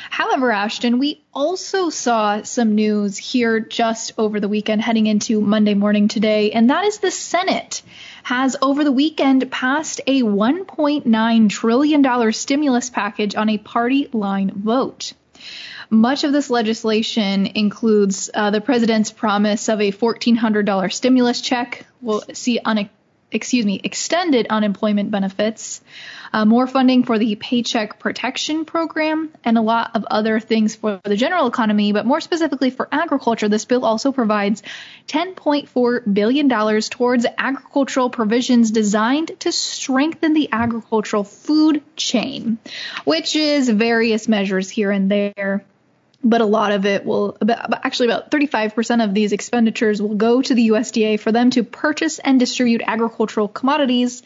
However, 0.09 0.51
Ashton, 0.51 0.99
we 0.99 1.23
also 1.33 1.89
saw 1.89 2.43
some 2.43 2.75
news 2.75 3.17
here 3.17 3.61
just 3.61 4.11
over 4.17 4.41
the 4.41 4.49
weekend 4.49 4.81
heading 4.81 5.07
into 5.07 5.39
Monday 5.39 5.73
morning 5.73 6.09
today, 6.09 6.51
and 6.51 6.69
that 6.69 6.83
is 6.83 6.99
the 6.99 7.11
Senate 7.11 7.81
has 8.23 8.57
over 8.61 8.83
the 8.83 8.91
weekend 8.91 9.49
passed 9.49 10.01
a 10.05 10.21
$1.9 10.21 11.49
trillion 11.49 12.33
stimulus 12.33 12.89
package 12.89 13.35
on 13.35 13.49
a 13.49 13.57
party 13.57 14.09
line 14.11 14.51
vote. 14.53 15.13
Much 15.93 16.23
of 16.23 16.31
this 16.31 16.49
legislation 16.49 17.45
includes 17.47 18.29
uh, 18.33 18.49
the 18.49 18.61
president's 18.61 19.11
promise 19.11 19.67
of 19.67 19.81
a 19.81 19.91
$1,400 19.91 20.93
stimulus 20.93 21.41
check. 21.41 21.85
We'll 22.01 22.23
see 22.31 22.61
excuse 23.29 23.65
me, 23.65 23.79
extended 23.83 24.47
unemployment 24.49 25.11
benefits, 25.11 25.81
uh, 26.33 26.45
more 26.45 26.65
funding 26.65 27.03
for 27.03 27.19
the 27.19 27.35
Paycheck 27.35 27.99
Protection 27.99 28.63
Program, 28.63 29.31
and 29.43 29.57
a 29.57 29.61
lot 29.61 29.91
of 29.95 30.05
other 30.09 30.39
things 30.39 30.75
for 30.75 31.01
the 31.03 31.17
general 31.17 31.47
economy, 31.47 31.91
but 31.91 32.05
more 32.05 32.21
specifically 32.21 32.69
for 32.69 32.87
agriculture. 32.91 33.49
This 33.49 33.65
bill 33.65 33.83
also 33.83 34.13
provides 34.13 34.63
$10.4 35.07 36.13
billion 36.13 36.49
towards 36.81 37.25
agricultural 37.37 38.09
provisions 38.09 38.71
designed 38.71 39.39
to 39.41 39.51
strengthen 39.51 40.33
the 40.33 40.49
agricultural 40.53 41.25
food 41.25 41.83
chain, 41.97 42.59
which 43.03 43.35
is 43.35 43.69
various 43.69 44.29
measures 44.29 44.69
here 44.69 44.91
and 44.91 45.11
there 45.11 45.65
but 46.23 46.41
a 46.41 46.45
lot 46.45 46.71
of 46.71 46.85
it 46.85 47.05
will 47.05 47.37
actually 47.41 48.07
about 48.07 48.29
35% 48.29 49.03
of 49.03 49.13
these 49.13 49.31
expenditures 49.31 50.01
will 50.01 50.15
go 50.15 50.41
to 50.41 50.53
the 50.53 50.69
USDA 50.69 51.19
for 51.19 51.31
them 51.31 51.49
to 51.51 51.63
purchase 51.63 52.19
and 52.19 52.39
distribute 52.39 52.81
agricultural 52.85 53.47
commodities 53.47 54.21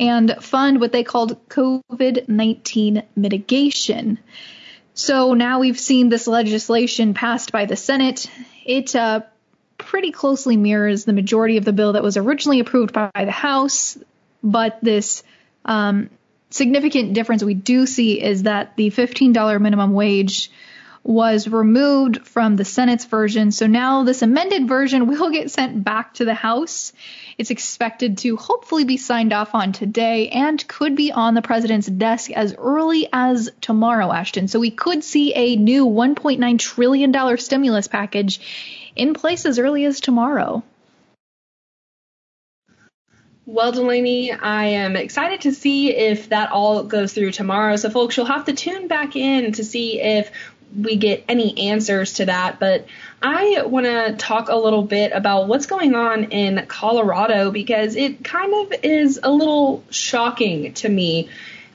and 0.00 0.36
fund 0.40 0.80
what 0.80 0.92
they 0.92 1.04
called 1.04 1.48
COVID-19 1.48 3.04
mitigation. 3.14 4.18
So 4.94 5.34
now 5.34 5.60
we've 5.60 5.78
seen 5.78 6.08
this 6.08 6.26
legislation 6.26 7.14
passed 7.14 7.52
by 7.52 7.66
the 7.66 7.76
Senate. 7.76 8.30
It 8.64 8.96
uh, 8.96 9.20
pretty 9.78 10.10
closely 10.10 10.56
mirrors 10.56 11.04
the 11.04 11.12
majority 11.12 11.58
of 11.58 11.64
the 11.64 11.72
bill 11.72 11.92
that 11.92 12.02
was 12.02 12.16
originally 12.16 12.60
approved 12.60 12.92
by 12.92 13.10
the 13.14 13.30
House, 13.30 13.98
but 14.42 14.78
this 14.82 15.22
um, 15.64 16.10
significant 16.50 17.12
difference 17.12 17.44
we 17.44 17.54
do 17.54 17.86
see 17.86 18.22
is 18.22 18.44
that 18.44 18.76
the 18.76 18.90
$15 18.90 19.60
minimum 19.60 19.92
wage 19.92 20.50
was 21.06 21.46
removed 21.46 22.26
from 22.26 22.56
the 22.56 22.64
Senate's 22.64 23.04
version. 23.04 23.52
So 23.52 23.68
now 23.68 24.02
this 24.02 24.22
amended 24.22 24.66
version 24.66 25.06
will 25.06 25.30
get 25.30 25.52
sent 25.52 25.84
back 25.84 26.14
to 26.14 26.24
the 26.24 26.34
House. 26.34 26.92
It's 27.38 27.50
expected 27.50 28.18
to 28.18 28.36
hopefully 28.36 28.84
be 28.84 28.96
signed 28.96 29.32
off 29.32 29.54
on 29.54 29.72
today 29.72 30.28
and 30.30 30.66
could 30.66 30.96
be 30.96 31.12
on 31.12 31.34
the 31.34 31.42
president's 31.42 31.86
desk 31.86 32.32
as 32.32 32.56
early 32.56 33.08
as 33.12 33.50
tomorrow, 33.60 34.10
Ashton. 34.10 34.48
So 34.48 34.58
we 34.58 34.72
could 34.72 35.04
see 35.04 35.32
a 35.34 35.54
new 35.54 35.86
$1.9 35.86 36.58
trillion 36.58 37.38
stimulus 37.38 37.86
package 37.86 38.40
in 38.96 39.14
place 39.14 39.46
as 39.46 39.60
early 39.60 39.84
as 39.84 40.00
tomorrow. 40.00 40.64
Well, 43.48 43.70
Delaney, 43.70 44.32
I 44.32 44.64
am 44.64 44.96
excited 44.96 45.42
to 45.42 45.54
see 45.54 45.94
if 45.94 46.30
that 46.30 46.50
all 46.50 46.82
goes 46.82 47.12
through 47.12 47.30
tomorrow. 47.30 47.76
So, 47.76 47.90
folks, 47.90 48.16
you'll 48.16 48.26
have 48.26 48.46
to 48.46 48.52
tune 48.52 48.88
back 48.88 49.14
in 49.14 49.52
to 49.52 49.62
see 49.62 50.00
if 50.00 50.32
we 50.76 50.96
get 50.96 51.24
any 51.28 51.68
answers 51.70 52.14
to 52.14 52.26
that. 52.26 52.60
But 52.60 52.86
I 53.22 53.62
want 53.64 53.86
to 53.86 54.14
talk 54.16 54.48
a 54.48 54.56
little 54.56 54.82
bit 54.82 55.12
about 55.12 55.48
what's 55.48 55.66
going 55.66 55.94
on 55.94 56.24
in 56.24 56.66
Colorado 56.66 57.50
because 57.50 57.96
it 57.96 58.22
kind 58.22 58.52
of 58.54 58.80
is 58.82 59.18
a 59.22 59.30
little 59.30 59.82
shocking 59.90 60.74
to 60.74 60.88
me 60.88 61.28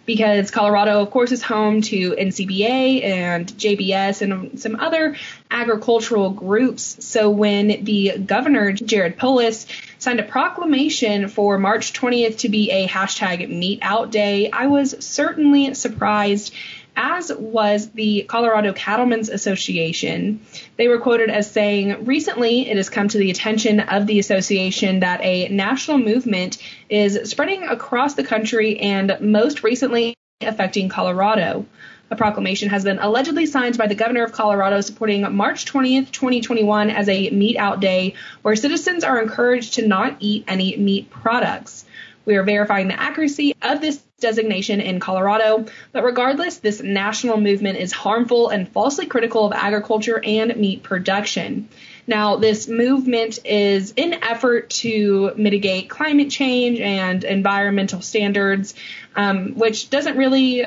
because 0.06 0.52
Colorado, 0.52 1.02
of 1.02 1.12
course, 1.12 1.32
is 1.32 1.42
home 1.42 1.82
to 1.82 2.12
NCBA 2.12 3.04
and 3.04 3.48
JBS 3.48 4.22
and 4.22 4.60
some 4.60 4.76
other 4.76 5.16
agricultural 5.50 6.32
groups. 6.32 7.06
So 7.06 7.30
when 7.30 7.84
the 7.84 8.18
governor, 8.18 8.74
Jared 8.74 9.18
Polis, 9.18 9.68
signed 10.00 10.20
a 10.20 10.24
proclamation 10.24 11.28
for 11.28 11.58
March 11.58 11.94
20th 11.94 12.40
to 12.40 12.50
be 12.50 12.72
a 12.72 12.88
hashtag 12.88 13.48
meat 13.48 13.80
out 13.82 14.12
day, 14.12 14.50
I 14.52 14.68
was 14.68 14.96
certainly 15.00 15.74
surprised 15.76 16.54
as 16.96 17.32
was 17.34 17.90
the 17.92 18.24
Colorado 18.24 18.74
Cattlemen's 18.74 19.30
Association. 19.30 20.42
They 20.78 20.88
were 20.88 21.00
quoted 21.00 21.30
as 21.30 21.50
saying, 21.50 22.06
Recently, 22.06 22.70
it 22.70 22.78
has 22.78 22.90
come 22.90 23.08
to 23.08 23.18
the 23.18 23.32
attention 23.32 23.80
of 23.80 24.08
the 24.08 24.20
association 24.20 25.02
that 25.02 25.22
a 25.22 25.48
national 25.50 25.98
movement 25.98 26.58
is 26.90 27.30
spreading 27.30 27.64
across 27.64 28.16
the 28.16 28.24
country 28.24 28.80
and 28.80 29.18
most 29.22 29.64
recently 29.64 30.16
affecting 30.42 30.90
Colorado. 30.90 31.66
A 32.10 32.16
proclamation 32.18 32.68
has 32.70 32.84
been 32.84 33.00
allegedly 33.00 33.46
signed 33.46 33.78
by 33.78 33.88
the 33.88 33.96
governor 33.96 34.26
of 34.26 34.34
Colorado 34.34 34.82
supporting 34.82 35.34
March 35.34 35.66
20th, 35.66 36.12
2021 36.12 36.90
as 36.90 37.08
a 37.08 37.30
meat 37.30 37.56
out 37.56 37.80
day 37.80 38.16
where 38.42 38.56
citizens 38.58 39.06
are 39.06 39.22
encouraged 39.22 39.76
to 39.76 39.88
not 39.88 40.18
eat 40.20 40.44
any 40.46 40.76
meat 40.76 41.10
products. 41.10 41.86
We 42.26 42.36
are 42.36 42.44
verifying 42.44 42.88
the 42.88 43.00
accuracy 43.00 43.56
of 43.62 43.82
this 43.82 43.98
designation 44.20 44.80
in 44.80 45.00
Colorado, 45.00 45.66
but 45.92 46.04
regardless, 46.04 46.58
this 46.58 46.82
national 46.82 47.42
movement 47.42 47.80
is 47.80 47.92
harmful 47.92 48.50
and 48.50 48.70
falsely 48.70 49.08
critical 49.08 49.46
of 49.46 49.54
agriculture 49.54 50.22
and 50.24 50.56
meat 50.56 50.84
production. 50.84 51.68
Now, 52.08 52.36
this 52.36 52.68
movement 52.68 53.40
is 53.46 53.94
in 53.96 54.14
effort 54.14 54.70
to 54.82 55.34
mitigate 55.36 55.90
climate 55.90 56.30
change 56.30 56.80
and 56.80 57.24
environmental 57.24 58.02
standards, 58.02 58.74
um, 59.16 59.54
which 59.56 59.90
doesn't 59.90 60.18
really 60.18 60.66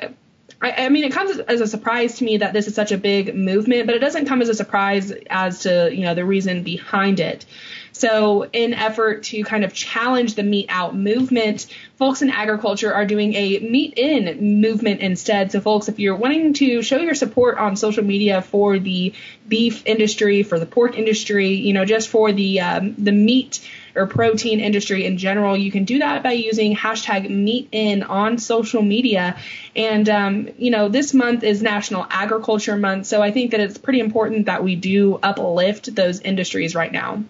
I, 0.72 0.88
mean, 0.88 1.04
it 1.04 1.12
comes 1.12 1.38
as 1.38 1.60
a 1.60 1.66
surprise 1.66 2.18
to 2.18 2.24
me 2.24 2.38
that 2.38 2.52
this 2.52 2.66
is 2.66 2.74
such 2.74 2.92
a 2.92 2.98
big 2.98 3.34
movement, 3.34 3.86
but 3.86 3.94
it 3.94 3.98
doesn't 3.98 4.26
come 4.26 4.40
as 4.40 4.48
a 4.48 4.54
surprise 4.54 5.12
as 5.28 5.60
to 5.60 5.90
you 5.92 6.02
know 6.02 6.14
the 6.14 6.24
reason 6.24 6.62
behind 6.62 7.20
it. 7.20 7.44
So, 7.92 8.48
in 8.52 8.74
effort 8.74 9.24
to 9.24 9.44
kind 9.44 9.64
of 9.64 9.72
challenge 9.72 10.34
the 10.34 10.42
meat 10.42 10.66
out 10.68 10.96
movement, 10.96 11.66
folks 11.96 12.22
in 12.22 12.30
agriculture 12.30 12.92
are 12.92 13.06
doing 13.06 13.34
a 13.34 13.58
meat 13.60 13.94
in 13.96 14.60
movement 14.60 15.00
instead. 15.00 15.52
So, 15.52 15.60
folks, 15.60 15.88
if 15.88 15.98
you're 15.98 16.16
wanting 16.16 16.54
to 16.54 16.82
show 16.82 16.98
your 16.98 17.14
support 17.14 17.58
on 17.58 17.76
social 17.76 18.04
media 18.04 18.42
for 18.42 18.78
the 18.78 19.14
beef 19.46 19.82
industry, 19.86 20.42
for 20.42 20.58
the 20.58 20.66
pork 20.66 20.98
industry, 20.98 21.54
you 21.54 21.72
know, 21.72 21.84
just 21.84 22.08
for 22.08 22.32
the 22.32 22.60
um, 22.60 22.94
the 22.98 23.12
meat 23.12 23.60
or 23.96 24.06
protein 24.06 24.60
industry 24.60 25.04
in 25.04 25.18
general, 25.18 25.56
you 25.56 25.70
can 25.70 25.84
do 25.84 26.00
that 26.00 26.22
by 26.22 26.32
using 26.32 26.74
hashtag 26.74 27.30
meat 27.30 27.68
in 27.70 28.02
on 28.02 28.38
social 28.38 28.82
media. 28.82 29.36
And, 29.76 30.08
um, 30.08 30.48
you 30.58 30.70
know, 30.72 30.88
this 30.88 31.14
month 31.14 31.44
is 31.44 31.62
National 31.62 32.04
Agriculture 32.10 32.76
Month. 32.76 33.06
So 33.06 33.22
I 33.22 33.30
think 33.30 33.52
that 33.52 33.60
it's 33.60 33.78
pretty 33.78 34.00
important 34.00 34.46
that 34.46 34.64
we 34.64 34.74
do 34.74 35.20
uplift 35.22 35.94
those 35.94 36.20
industries 36.20 36.74
right 36.74 36.90
now. 36.90 37.22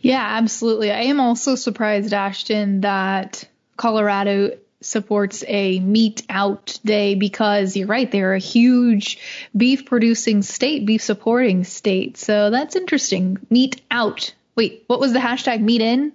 Yeah, 0.00 0.22
absolutely. 0.22 0.92
I 0.92 1.02
am 1.02 1.18
also 1.18 1.54
surprised, 1.54 2.12
Ashton, 2.12 2.82
that 2.82 3.48
Colorado 3.76 4.58
supports 4.80 5.42
a 5.48 5.80
meat 5.80 6.22
out 6.28 6.78
day 6.84 7.14
because 7.14 7.76
you're 7.76 7.86
right, 7.86 8.10
they're 8.10 8.34
a 8.34 8.38
huge 8.38 9.18
beef 9.56 9.86
producing 9.86 10.42
state, 10.42 10.86
beef 10.86 11.02
supporting 11.02 11.64
state. 11.64 12.16
So 12.16 12.50
that's 12.50 12.76
interesting. 12.76 13.38
Meat 13.50 13.82
out. 13.90 14.34
Wait, 14.54 14.84
what 14.86 15.00
was 15.00 15.12
the 15.12 15.18
hashtag 15.18 15.60
meat 15.60 15.80
in? 15.80 16.12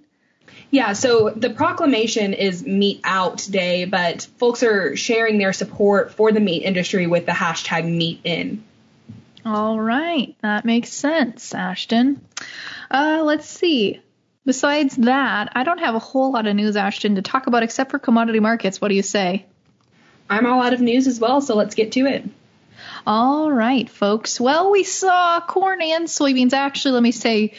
Yeah, 0.71 0.93
so 0.93 1.29
the 1.29 1.49
proclamation 1.49 2.33
is 2.33 2.65
Meat 2.65 3.01
Out 3.03 3.45
Day, 3.49 3.83
but 3.83 4.27
folks 4.37 4.63
are 4.63 4.95
sharing 4.95 5.37
their 5.37 5.51
support 5.51 6.13
for 6.13 6.31
the 6.31 6.39
meat 6.39 6.63
industry 6.63 7.07
with 7.07 7.25
the 7.25 7.33
hashtag 7.33 7.85
Meat 7.85 8.21
In. 8.23 8.63
All 9.45 9.79
right, 9.79 10.35
that 10.41 10.63
makes 10.63 10.93
sense, 10.93 11.53
Ashton. 11.53 12.21
Uh, 12.89 13.21
let's 13.23 13.49
see. 13.49 13.99
Besides 14.45 14.95
that, 14.97 15.51
I 15.53 15.63
don't 15.63 15.79
have 15.79 15.95
a 15.95 15.99
whole 15.99 16.31
lot 16.31 16.47
of 16.47 16.55
news, 16.55 16.75
Ashton, 16.75 17.15
to 17.15 17.21
talk 17.21 17.47
about 17.47 17.63
except 17.63 17.91
for 17.91 17.99
commodity 17.99 18.39
markets. 18.39 18.81
What 18.81 18.87
do 18.87 18.95
you 18.95 19.03
say? 19.03 19.45
I'm 20.29 20.45
all 20.45 20.61
out 20.61 20.73
of 20.73 20.81
news 20.81 21.07
as 21.07 21.19
well, 21.19 21.41
so 21.41 21.55
let's 21.55 21.75
get 21.75 21.91
to 21.93 22.05
it. 22.05 22.23
All 23.05 23.51
right, 23.51 23.89
folks. 23.89 24.39
Well, 24.39 24.71
we 24.71 24.83
saw 24.83 25.41
corn 25.41 25.81
and 25.81 26.07
soybeans. 26.07 26.53
Actually, 26.53 26.93
let 26.93 27.03
me 27.03 27.11
say 27.11 27.53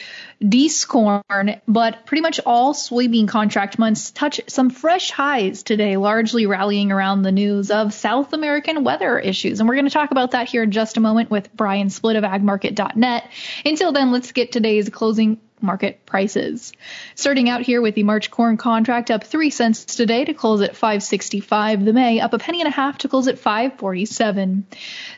corn, 0.87 1.61
but 1.67 2.05
pretty 2.05 2.21
much 2.21 2.39
all 2.45 2.73
soybean 2.73 3.27
contract 3.27 3.79
months 3.79 4.11
touch 4.11 4.41
some 4.47 4.69
fresh 4.69 5.11
highs 5.11 5.63
today, 5.63 5.95
largely 5.97 6.45
rallying 6.45 6.91
around 6.91 7.21
the 7.21 7.31
news 7.31 7.71
of 7.71 7.93
South 7.93 8.33
American 8.33 8.83
weather 8.83 9.17
issues. 9.19 9.59
And 9.59 9.69
we're 9.69 9.75
going 9.75 9.85
to 9.85 9.91
talk 9.91 10.11
about 10.11 10.31
that 10.31 10.49
here 10.49 10.63
in 10.63 10.71
just 10.71 10.97
a 10.97 11.01
moment 11.01 11.29
with 11.29 11.53
Brian 11.55 11.87
Splitt 11.87 12.17
of 12.17 12.23
agmarket.net. 12.23 13.29
Until 13.65 13.91
then, 13.91 14.11
let's 14.11 14.31
get 14.31 14.51
today's 14.51 14.89
closing 14.89 15.39
market 15.63 16.05
prices. 16.05 16.73
Starting 17.15 17.49
out 17.49 17.61
here 17.61 17.81
with 17.81 17.95
the 17.95 18.03
March 18.03 18.29
corn 18.29 18.57
contract 18.57 19.09
up 19.09 19.23
3 19.23 19.49
cents 19.49 19.85
today 19.85 20.25
to 20.25 20.33
close 20.33 20.61
at 20.61 20.75
565. 20.75 21.85
The 21.85 21.93
May 21.93 22.19
up 22.19 22.33
a 22.33 22.37
penny 22.37 22.61
and 22.61 22.67
a 22.67 22.71
half 22.71 22.99
to 22.99 23.07
close 23.07 23.27
at 23.27 23.39
547. 23.39 24.67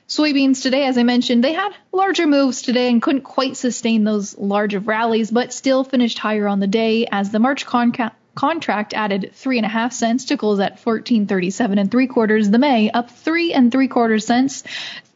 Soybeans 0.07 0.61
today, 0.61 0.85
as 0.85 0.97
I 0.97 1.03
mentioned, 1.03 1.43
they 1.43 1.53
had 1.53 1.73
larger 1.91 2.27
moves 2.27 2.61
today 2.61 2.89
and 2.89 3.01
couldn't 3.01 3.23
quite 3.23 3.57
sustain 3.57 4.03
those 4.03 4.37
larger 4.37 4.79
rallies, 4.79 5.31
but 5.31 5.51
still 5.51 5.83
finished 5.83 6.19
higher 6.19 6.47
on 6.47 6.59
the 6.59 6.67
day 6.67 7.07
as 7.11 7.31
the 7.31 7.39
March 7.39 7.65
contract 7.65 8.15
contract 8.35 8.93
added 8.93 9.31
three 9.33 9.57
and 9.57 9.65
a 9.65 9.69
half 9.69 9.93
cents 9.93 10.25
to 10.25 10.37
close 10.37 10.59
at 10.59 10.83
14.37 10.83 11.79
and 11.79 11.89
three 11.89 12.07
quarters. 12.07 12.49
The 12.49 12.59
May 12.59 12.91
up 12.91 13.09
three 13.09 13.53
and 13.53 13.71
three 13.71 13.87
quarters 13.87 14.25
cents 14.25 14.63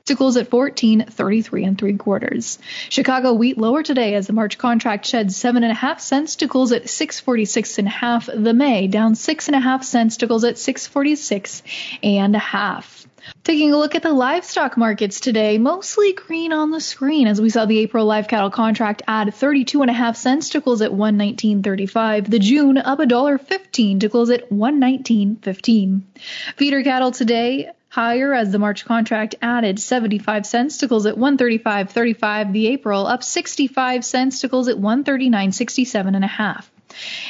to 0.10 0.16
close 0.16 0.38
at 0.38 0.50
14.33 0.50 1.68
and 1.68 1.78
three 1.78 1.96
quarters. 1.96 2.60
Chicago 2.90 3.34
wheat 3.34 3.58
lower 3.58 3.82
today 3.82 4.16
as 4.16 4.28
the 4.28 4.34
March 4.34 4.58
contract 4.58 5.06
shed 5.06 5.32
seven 5.32 5.64
and 5.64 5.72
a 5.72 5.76
half 5.76 6.00
cents 6.02 6.36
to 6.38 6.48
close 6.48 6.72
at 6.72 6.90
646 6.90 7.80
and 7.80 7.88
a 7.88 7.92
half. 7.92 8.26
The 8.26 8.54
May 8.54 8.88
down 8.88 9.16
six 9.16 9.48
and 9.48 9.56
a 9.56 9.60
half 9.60 9.84
cents 9.84 10.18
to 10.18 10.28
close 10.28 10.44
at 10.44 10.58
646 10.58 11.64
and 12.04 12.36
a 12.36 12.40
half. 12.40 13.08
Taking 13.44 13.74
a 13.74 13.78
look 13.78 13.96
at 13.96 14.02
the 14.02 14.14
livestock 14.14 14.78
markets 14.78 15.20
today, 15.20 15.58
mostly 15.58 16.14
green 16.14 16.54
on 16.54 16.72
the 16.72 16.80
screen 16.80 17.28
as 17.28 17.40
we 17.40 17.50
saw 17.50 17.66
the 17.66 17.80
April 17.80 18.06
live 18.06 18.28
cattle 18.28 18.50
contract 18.50 19.02
add 19.08 19.34
32 19.34 19.82
and 19.82 19.92
a 19.92 19.94
half 19.94 20.16
cents 20.16 20.50
to 20.50 20.62
close 20.62 20.82
at 20.82 20.92
119.35. 20.92 22.30
The 22.30 22.40
June 22.40 22.78
up 22.78 23.00
a 23.00 23.06
dollar 23.06 23.38
15 23.38 24.00
to 24.00 24.10
close 24.10 24.30
at 24.30 24.50
119.15. 24.50 26.02
Feeder 26.56 26.84
cattle 26.84 27.12
today 27.12 27.72
higher 27.90 28.34
as 28.34 28.52
the 28.52 28.60
March 28.60 28.86
contract 28.86 29.36
added 29.42 29.80
75 29.80 30.46
cents 30.46 30.78
to 30.78 30.88
close 30.88 31.06
at 31.06 31.16
135.35. 31.16 32.54
The 32.54 32.68
April 32.68 33.08
up 33.08 33.24
65 33.24 34.06
cents 34.06 34.42
to 34.42 34.50
close 34.50 34.68
at 34.68 34.78
139.67 34.78 36.16
and 36.16 36.24
a 36.24 36.28
half. 36.28 36.72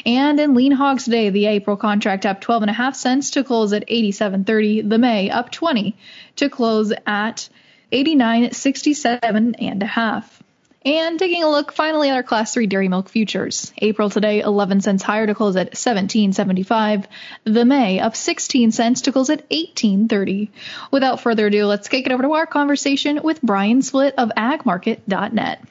And 0.05 0.39
in 0.39 0.55
lean 0.55 0.71
hogs 0.71 1.05
day, 1.05 1.29
the 1.29 1.47
April 1.47 1.77
contract 1.77 2.25
up 2.25 2.41
12 2.41 2.63
and 2.63 2.69
a 2.69 2.73
half 2.73 2.95
cents 2.95 3.31
to 3.31 3.43
close 3.43 3.73
at 3.73 3.87
87.30. 3.87 4.89
The 4.89 4.97
May 4.97 5.29
up 5.29 5.51
20 5.51 5.95
to 6.37 6.49
close 6.49 6.93
at 7.05 7.49
89.67 7.91 9.55
and 9.59 9.83
a 9.83 9.87
half. 9.87 10.43
And 10.85 11.19
taking 11.19 11.43
a 11.43 11.49
look 11.49 11.73
finally 11.73 12.09
at 12.09 12.15
our 12.15 12.23
class 12.23 12.53
3 12.53 12.67
dairy 12.67 12.87
milk 12.87 13.09
futures. 13.09 13.73
April 13.79 14.09
today 14.09 14.39
11 14.39 14.79
cents 14.79 15.03
higher 15.03 15.27
to 15.27 15.35
close 15.35 15.57
at 15.57 15.73
17.75. 15.73 17.05
The 17.43 17.65
May 17.65 17.99
up 17.99 18.15
16 18.15 18.71
cents 18.71 19.01
to 19.01 19.11
close 19.11 19.29
at 19.29 19.49
18.30. 19.49 20.49
Without 20.89 21.19
further 21.19 21.47
ado, 21.47 21.65
let's 21.65 21.89
kick 21.89 22.05
it 22.05 22.13
over 22.13 22.23
to 22.23 22.31
our 22.31 22.45
conversation 22.45 23.19
with 23.23 23.41
Brian 23.41 23.81
Splitt 23.81 24.13
of 24.17 24.31
agmarket.net. 24.37 25.65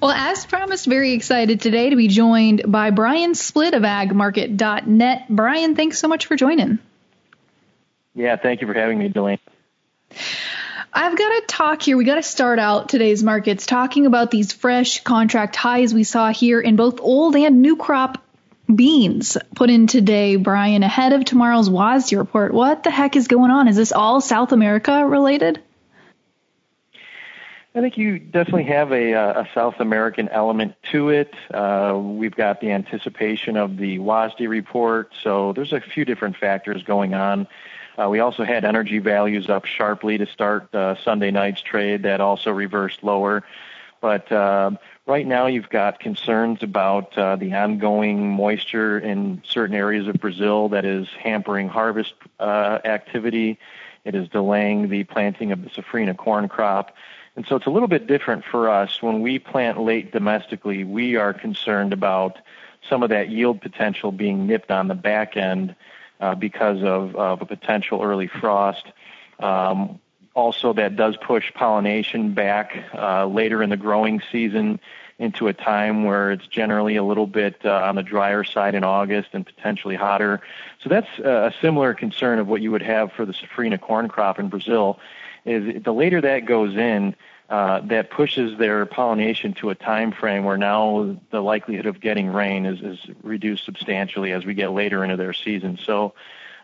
Well, 0.00 0.12
as 0.12 0.46
promised, 0.46 0.86
very 0.86 1.14
excited 1.14 1.60
today 1.60 1.90
to 1.90 1.96
be 1.96 2.06
joined 2.06 2.62
by 2.70 2.90
Brian 2.90 3.32
Splitt 3.32 3.72
of 3.72 3.82
agmarket.net. 3.82 5.24
Brian, 5.28 5.74
thanks 5.74 5.98
so 5.98 6.06
much 6.06 6.26
for 6.26 6.36
joining. 6.36 6.78
Yeah, 8.16 8.36
thank 8.36 8.62
you 8.62 8.66
for 8.66 8.72
having 8.72 8.98
me, 8.98 9.08
Delaney. 9.08 9.40
I've 10.90 11.18
got 11.18 11.40
to 11.40 11.42
talk 11.46 11.82
here. 11.82 11.98
We 11.98 12.06
got 12.06 12.14
to 12.14 12.22
start 12.22 12.58
out 12.58 12.88
today's 12.88 13.22
markets 13.22 13.66
talking 13.66 14.06
about 14.06 14.30
these 14.30 14.54
fresh 14.54 15.04
contract 15.04 15.54
highs 15.54 15.92
we 15.92 16.02
saw 16.02 16.32
here 16.32 16.58
in 16.58 16.76
both 16.76 16.98
old 17.00 17.36
and 17.36 17.60
new 17.60 17.76
crop 17.76 18.24
beans 18.74 19.36
put 19.54 19.68
in 19.68 19.86
today, 19.86 20.36
Brian, 20.36 20.82
ahead 20.82 21.12
of 21.12 21.26
tomorrow's 21.26 21.68
WASDE 21.68 22.16
report. 22.16 22.54
What 22.54 22.84
the 22.84 22.90
heck 22.90 23.16
is 23.16 23.28
going 23.28 23.50
on? 23.50 23.68
Is 23.68 23.76
this 23.76 23.92
all 23.92 24.22
South 24.22 24.52
America 24.52 25.06
related? 25.06 25.62
I 27.74 27.82
think 27.82 27.98
you 27.98 28.18
definitely 28.18 28.64
have 28.64 28.92
a, 28.92 29.12
uh, 29.12 29.42
a 29.42 29.48
South 29.52 29.74
American 29.80 30.30
element 30.30 30.74
to 30.92 31.10
it. 31.10 31.34
Uh, 31.52 32.00
we've 32.02 32.34
got 32.34 32.62
the 32.62 32.70
anticipation 32.70 33.58
of 33.58 33.76
the 33.76 33.98
WASDE 33.98 34.48
report, 34.48 35.12
so 35.22 35.52
there's 35.52 35.74
a 35.74 35.82
few 35.82 36.06
different 36.06 36.38
factors 36.38 36.82
going 36.82 37.12
on. 37.12 37.46
Uh, 37.98 38.08
we 38.08 38.20
also 38.20 38.44
had 38.44 38.64
energy 38.64 38.98
values 38.98 39.48
up 39.48 39.64
sharply 39.64 40.18
to 40.18 40.26
start 40.26 40.74
uh, 40.74 40.96
Sunday 41.02 41.30
night's 41.30 41.62
trade. 41.62 42.02
That 42.02 42.20
also 42.20 42.50
reversed 42.50 43.02
lower. 43.02 43.42
But 44.00 44.30
uh, 44.30 44.72
right 45.06 45.26
now, 45.26 45.46
you've 45.46 45.70
got 45.70 46.00
concerns 46.00 46.62
about 46.62 47.16
uh, 47.16 47.36
the 47.36 47.54
ongoing 47.54 48.30
moisture 48.30 48.98
in 48.98 49.42
certain 49.44 49.74
areas 49.74 50.06
of 50.06 50.16
Brazil 50.16 50.68
that 50.68 50.84
is 50.84 51.08
hampering 51.18 51.68
harvest 51.68 52.14
uh, 52.38 52.78
activity. 52.84 53.58
It 54.04 54.14
is 54.14 54.28
delaying 54.28 54.88
the 54.88 55.04
planting 55.04 55.50
of 55.50 55.62
the 55.62 55.70
safrinha 55.70 56.16
corn 56.16 56.48
crop. 56.48 56.94
And 57.34 57.46
so 57.46 57.56
it's 57.56 57.66
a 57.66 57.70
little 57.70 57.88
bit 57.88 58.06
different 58.06 58.44
for 58.44 58.68
us. 58.70 59.02
When 59.02 59.20
we 59.20 59.38
plant 59.38 59.80
late 59.80 60.12
domestically, 60.12 60.84
we 60.84 61.16
are 61.16 61.34
concerned 61.34 61.92
about 61.92 62.38
some 62.88 63.02
of 63.02 63.10
that 63.10 63.30
yield 63.30 63.60
potential 63.60 64.12
being 64.12 64.46
nipped 64.46 64.70
on 64.70 64.88
the 64.88 64.94
back 64.94 65.36
end 65.36 65.74
uh, 66.20 66.34
because 66.34 66.82
of, 66.82 67.14
of, 67.16 67.42
a 67.42 67.46
potential 67.46 68.02
early 68.02 68.26
frost. 68.26 68.86
Um, 69.40 70.00
also, 70.34 70.72
that 70.74 70.96
does 70.96 71.16
push 71.16 71.52
pollination 71.54 72.34
back 72.34 72.76
uh, 72.94 73.26
later 73.26 73.62
in 73.62 73.70
the 73.70 73.76
growing 73.76 74.20
season 74.30 74.80
into 75.18 75.48
a 75.48 75.52
time 75.54 76.04
where 76.04 76.30
it's 76.30 76.46
generally 76.46 76.96
a 76.96 77.02
little 77.02 77.26
bit 77.26 77.56
uh, 77.64 77.70
on 77.70 77.96
the 77.96 78.02
drier 78.02 78.44
side 78.44 78.74
in 78.74 78.84
August 78.84 79.30
and 79.32 79.46
potentially 79.46 79.96
hotter. 79.96 80.42
So 80.82 80.90
that's 80.90 81.18
a 81.18 81.54
similar 81.62 81.94
concern 81.94 82.38
of 82.38 82.48
what 82.48 82.60
you 82.60 82.70
would 82.70 82.82
have 82.82 83.12
for 83.12 83.24
the 83.24 83.32
safrinha 83.32 83.80
corn 83.80 84.08
crop 84.08 84.38
in 84.38 84.48
Brazil. 84.48 85.00
Is 85.46 85.82
the 85.82 85.92
later 85.92 86.20
that 86.20 86.44
goes 86.44 86.76
in, 86.76 87.14
uh, 87.48 87.80
that 87.84 88.10
pushes 88.10 88.58
their 88.58 88.84
pollination 88.86 89.54
to 89.54 89.70
a 89.70 89.74
time 89.74 90.10
frame 90.10 90.44
where 90.44 90.58
now 90.58 91.16
the 91.30 91.40
likelihood 91.40 91.86
of 91.86 92.00
getting 92.00 92.28
rain 92.32 92.66
is, 92.66 92.80
is 92.80 93.06
reduced 93.22 93.64
substantially 93.64 94.32
as 94.32 94.44
we 94.44 94.54
get 94.54 94.72
later 94.72 95.04
into 95.04 95.16
their 95.16 95.32
season. 95.32 95.78
So 95.84 96.14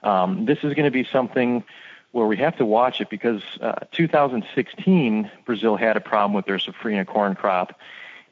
um, 0.02 0.44
this 0.44 0.58
is 0.58 0.74
going 0.74 0.84
to 0.84 0.90
be 0.90 1.04
something 1.04 1.62
where 2.10 2.26
we 2.26 2.36
have 2.36 2.56
to 2.56 2.66
watch 2.66 3.00
it 3.00 3.08
because 3.10 3.42
uh, 3.60 3.80
2016 3.92 5.30
Brazil 5.44 5.76
had 5.76 5.96
a 5.96 6.00
problem 6.00 6.34
with 6.34 6.46
their 6.46 6.58
safrinha 6.58 7.06
corn 7.06 7.34
crop, 7.34 7.78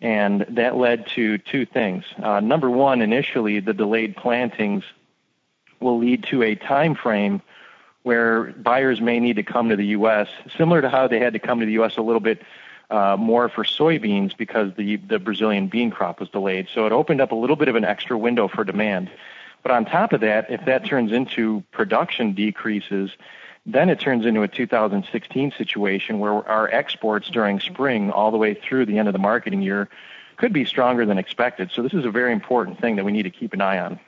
and 0.01 0.45
that 0.49 0.77
led 0.77 1.07
to 1.09 1.39
two 1.39 1.65
things. 1.65 2.05
Uh, 2.23 2.41
number 2.41 2.69
one, 2.69 3.01
initially 3.01 3.61
the 3.61 3.73
delayed 3.73 4.17
plantings 4.17 4.85
will 5.79 5.99
lead 5.99 6.25
to 6.25 6.43
a 6.43 6.55
time 6.55 6.95
frame 6.95 7.41
where 8.03 8.53
buyers 8.53 9.01
may 9.01 9.21
need 9.21 9.37
to 9.37 9.43
come 9.43 9.69
to 9.69 9.77
the 9.77 9.87
U.S., 9.87 10.29
similar 10.57 10.81
to 10.81 10.89
how 10.89 11.07
they 11.09 11.19
had 11.19 11.35
to 11.35 11.39
come 11.39 11.61
to 11.61 11.67
the 11.67 11.73
U.S. 11.73 11.97
a 11.97 12.03
little 12.03 12.21
bit 12.21 12.43
uh, 12.91 13.17
more 13.19 13.49
for 13.49 13.63
soybeans 13.63 14.37
because 14.37 14.73
the, 14.77 14.97
the 14.97 15.19
Brazilian 15.19 15.69
bean 15.69 15.91
crop 15.91 16.21
was 16.21 16.29
delayed. 16.29 16.69
So 16.75 16.87
it 16.87 16.93
opened 16.93 17.21
up 17.21 17.33
a 17.33 17.37
little 17.37 17.57
bit 17.57 17.69
of 17.69 17.77
an 17.77 17.85
extra 17.85 18.19
window 18.19 18.49
for 18.49 18.65
demand. 18.65 19.11
But 19.63 19.73
on 19.73 19.85
top 19.85 20.13
of 20.13 20.21
that, 20.23 20.51
if 20.51 20.65
that 20.65 20.87
turns 20.87 21.13
into 21.13 21.63
production 21.71 22.33
decreases, 22.33 23.11
then 23.67 23.91
it 23.91 24.01
turns 24.01 24.25
into 24.25 24.43
a 24.43 24.49
2016 24.49 25.53
situation 25.57 26.19
where 26.19 26.33
our 26.49 26.69
exports 26.69 27.29
during 27.29 27.61
spring 27.61 28.11
all 28.11 28.31
the 28.31 28.39
way 28.39 28.55
through 28.55 28.87
the 28.87 28.99
end 28.99 29.09
of 29.09 29.13
the 29.13 29.19
marketing 29.19 29.63
year 29.63 29.89
could 30.39 30.53
be 30.53 30.65
stronger 30.65 31.05
than 31.05 31.19
expected. 31.19 31.71
So 31.71 31.83
this 31.83 31.93
is 31.93 32.07
a 32.07 32.11
very 32.11 32.33
important 32.33 32.81
thing 32.81 32.97
that 32.97 33.05
we 33.05 33.13
need 33.13 33.25
to 33.25 33.31
keep 33.31 33.53
an 33.53 33.61
eye 33.61 33.79
on. 33.79 34.01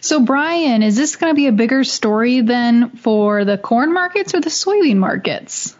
So, 0.00 0.20
Brian, 0.20 0.82
is 0.82 0.96
this 0.96 1.16
going 1.16 1.30
to 1.30 1.36
be 1.36 1.46
a 1.46 1.52
bigger 1.52 1.84
story 1.84 2.40
than 2.40 2.90
for 2.90 3.44
the 3.44 3.56
corn 3.56 3.92
markets 3.92 4.34
or 4.34 4.40
the 4.40 4.50
soybean 4.50 4.96
markets? 4.96 5.76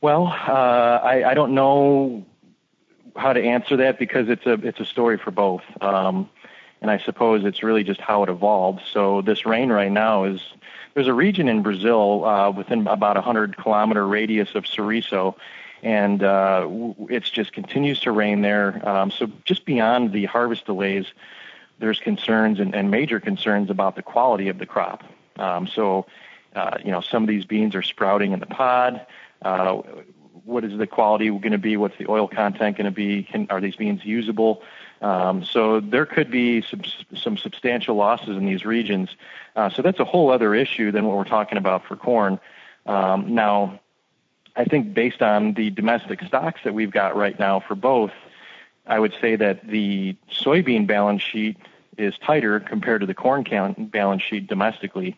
Well, 0.00 0.26
uh, 0.26 1.00
I, 1.02 1.30
I, 1.30 1.34
don't 1.34 1.54
know 1.54 2.24
how 3.16 3.32
to 3.32 3.42
answer 3.42 3.78
that 3.78 3.98
because 3.98 4.28
it's 4.28 4.46
a 4.46 4.52
it's 4.52 4.78
a 4.78 4.84
story 4.84 5.18
for 5.18 5.32
both, 5.32 5.62
um, 5.80 6.30
and 6.80 6.88
I 6.88 6.98
suppose 6.98 7.44
it's 7.44 7.64
really 7.64 7.82
just 7.82 8.00
how 8.00 8.22
it 8.22 8.28
evolved. 8.28 8.82
So 8.92 9.22
this 9.22 9.44
rain 9.44 9.70
right 9.70 9.90
now 9.90 10.24
is 10.24 10.40
there's 10.94 11.08
a 11.08 11.14
region 11.14 11.48
in 11.48 11.62
Brazil 11.62 12.24
uh, 12.24 12.50
within 12.52 12.86
about 12.86 13.16
a 13.16 13.20
hundred 13.20 13.56
kilometer 13.56 14.06
radius 14.06 14.54
of 14.54 14.64
Sorriso, 14.64 15.34
and 15.82 16.22
uh, 16.22 16.68
it 17.08 17.24
just 17.24 17.52
continues 17.52 18.00
to 18.00 18.12
rain 18.12 18.42
there. 18.42 18.86
Um, 18.88 19.10
so 19.10 19.30
just 19.44 19.64
beyond 19.64 20.12
the 20.12 20.24
harvest 20.26 20.66
delays, 20.66 21.06
there's 21.78 22.00
concerns 22.00 22.60
and, 22.60 22.74
and 22.74 22.90
major 22.90 23.20
concerns 23.20 23.70
about 23.70 23.96
the 23.96 24.02
quality 24.02 24.48
of 24.48 24.58
the 24.58 24.66
crop. 24.66 25.04
Um, 25.36 25.68
so, 25.68 26.06
uh, 26.54 26.78
you 26.84 26.90
know, 26.90 27.00
some 27.00 27.22
of 27.22 27.28
these 27.28 27.44
beans 27.44 27.74
are 27.74 27.82
sprouting 27.82 28.32
in 28.32 28.40
the 28.40 28.46
pod. 28.46 29.06
Uh, 29.42 29.82
what 30.44 30.64
is 30.64 30.76
the 30.78 30.86
quality 30.86 31.28
going 31.28 31.52
to 31.52 31.58
be? 31.58 31.76
What's 31.76 31.98
the 31.98 32.10
oil 32.10 32.26
content 32.26 32.76
going 32.76 32.86
to 32.86 32.90
be? 32.90 33.22
Can, 33.22 33.46
are 33.50 33.60
these 33.60 33.76
beans 33.76 34.04
usable? 34.04 34.62
Um, 35.00 35.44
so 35.44 35.78
there 35.78 36.06
could 36.06 36.30
be 36.30 36.62
some, 36.62 36.82
some 37.14 37.36
substantial 37.36 37.94
losses 37.94 38.36
in 38.36 38.46
these 38.46 38.64
regions. 38.64 39.10
Uh, 39.54 39.70
so 39.70 39.82
that's 39.82 40.00
a 40.00 40.04
whole 40.04 40.30
other 40.30 40.54
issue 40.54 40.90
than 40.90 41.06
what 41.06 41.16
we're 41.16 41.24
talking 41.24 41.58
about 41.58 41.84
for 41.86 41.96
corn. 41.96 42.40
Um, 42.86 43.34
now, 43.34 43.78
I 44.58 44.64
think 44.64 44.92
based 44.92 45.22
on 45.22 45.54
the 45.54 45.70
domestic 45.70 46.20
stocks 46.24 46.60
that 46.64 46.74
we've 46.74 46.90
got 46.90 47.16
right 47.16 47.38
now 47.38 47.60
for 47.60 47.76
both, 47.76 48.10
I 48.84 48.98
would 48.98 49.14
say 49.20 49.36
that 49.36 49.66
the 49.66 50.16
soybean 50.32 50.86
balance 50.86 51.22
sheet 51.22 51.56
is 51.96 52.14
tighter 52.18 52.58
compared 52.58 53.02
to 53.02 53.06
the 53.06 53.14
corn 53.14 53.44
balance 53.78 54.22
sheet 54.22 54.48
domestically. 54.48 55.16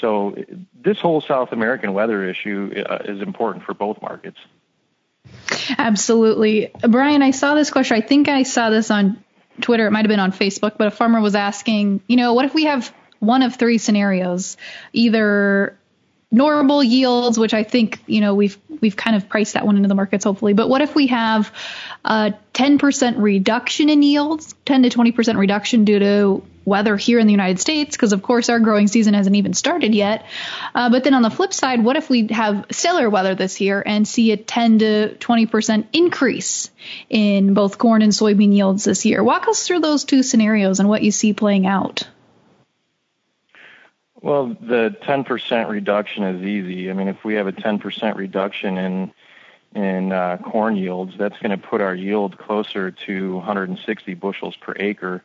So 0.00 0.36
this 0.80 1.00
whole 1.00 1.20
South 1.20 1.50
American 1.50 1.94
weather 1.94 2.28
issue 2.28 2.84
uh, 2.88 2.98
is 3.04 3.22
important 3.22 3.64
for 3.64 3.74
both 3.74 4.00
markets. 4.00 4.38
Absolutely. 5.76 6.70
Brian, 6.88 7.22
I 7.22 7.32
saw 7.32 7.54
this 7.54 7.70
question. 7.70 7.96
I 7.96 8.02
think 8.02 8.28
I 8.28 8.44
saw 8.44 8.70
this 8.70 8.90
on 8.92 9.24
Twitter. 9.60 9.86
It 9.88 9.90
might 9.90 10.04
have 10.04 10.08
been 10.08 10.20
on 10.20 10.30
Facebook, 10.30 10.78
but 10.78 10.86
a 10.86 10.90
farmer 10.92 11.20
was 11.20 11.34
asking, 11.34 12.02
you 12.06 12.16
know, 12.16 12.34
what 12.34 12.44
if 12.44 12.54
we 12.54 12.64
have 12.64 12.94
one 13.18 13.42
of 13.42 13.56
three 13.56 13.78
scenarios? 13.78 14.56
Either 14.92 15.76
normal 16.30 16.82
yields, 16.82 17.38
which 17.38 17.54
I 17.54 17.62
think 17.62 18.00
you 18.06 18.20
know 18.20 18.34
we've 18.34 18.58
we've 18.80 18.96
kind 18.96 19.16
of 19.16 19.28
priced 19.28 19.54
that 19.54 19.64
one 19.64 19.76
into 19.76 19.88
the 19.88 19.94
markets 19.94 20.24
hopefully. 20.24 20.52
But 20.52 20.68
what 20.68 20.82
if 20.82 20.94
we 20.94 21.08
have 21.08 21.52
a 22.04 22.34
10% 22.52 23.14
reduction 23.22 23.88
in 23.88 24.02
yields, 24.02 24.54
10 24.64 24.82
to 24.82 24.88
20% 24.90 25.38
reduction 25.38 25.84
due 25.84 25.98
to 25.98 26.42
weather 26.64 26.96
here 26.96 27.18
in 27.18 27.26
the 27.26 27.32
United 27.32 27.60
States? 27.60 27.96
Because 27.96 28.12
of 28.12 28.22
course 28.22 28.48
our 28.48 28.58
growing 28.58 28.88
season 28.88 29.14
hasn't 29.14 29.36
even 29.36 29.54
started 29.54 29.94
yet. 29.94 30.26
Uh, 30.74 30.90
but 30.90 31.04
then 31.04 31.14
on 31.14 31.22
the 31.22 31.30
flip 31.30 31.54
side, 31.54 31.82
what 31.82 31.96
if 31.96 32.10
we 32.10 32.26
have 32.28 32.66
stellar 32.70 33.08
weather 33.08 33.34
this 33.34 33.60
year 33.60 33.82
and 33.84 34.06
see 34.06 34.32
a 34.32 34.36
10 34.36 34.80
to 34.80 35.16
20% 35.18 35.86
increase 35.92 36.70
in 37.08 37.54
both 37.54 37.78
corn 37.78 38.02
and 38.02 38.12
soybean 38.12 38.52
yields 38.52 38.84
this 38.84 39.04
year? 39.06 39.22
Walk 39.22 39.48
us 39.48 39.66
through 39.66 39.80
those 39.80 40.04
two 40.04 40.22
scenarios 40.22 40.80
and 40.80 40.88
what 40.88 41.02
you 41.02 41.12
see 41.12 41.32
playing 41.32 41.66
out. 41.66 42.06
Well, 44.26 44.56
the 44.60 44.96
10% 45.02 45.68
reduction 45.68 46.24
is 46.24 46.42
easy. 46.42 46.90
I 46.90 46.94
mean, 46.94 47.06
if 47.06 47.22
we 47.24 47.34
have 47.34 47.46
a 47.46 47.52
10% 47.52 48.16
reduction 48.16 48.76
in 48.76 49.12
in 49.72 50.10
uh, 50.10 50.38
corn 50.38 50.74
yields, 50.74 51.16
that's 51.16 51.38
going 51.38 51.52
to 51.52 51.64
put 51.64 51.80
our 51.80 51.94
yield 51.94 52.36
closer 52.36 52.90
to 52.90 53.36
160 53.36 54.14
bushels 54.14 54.56
per 54.56 54.74
acre, 54.80 55.22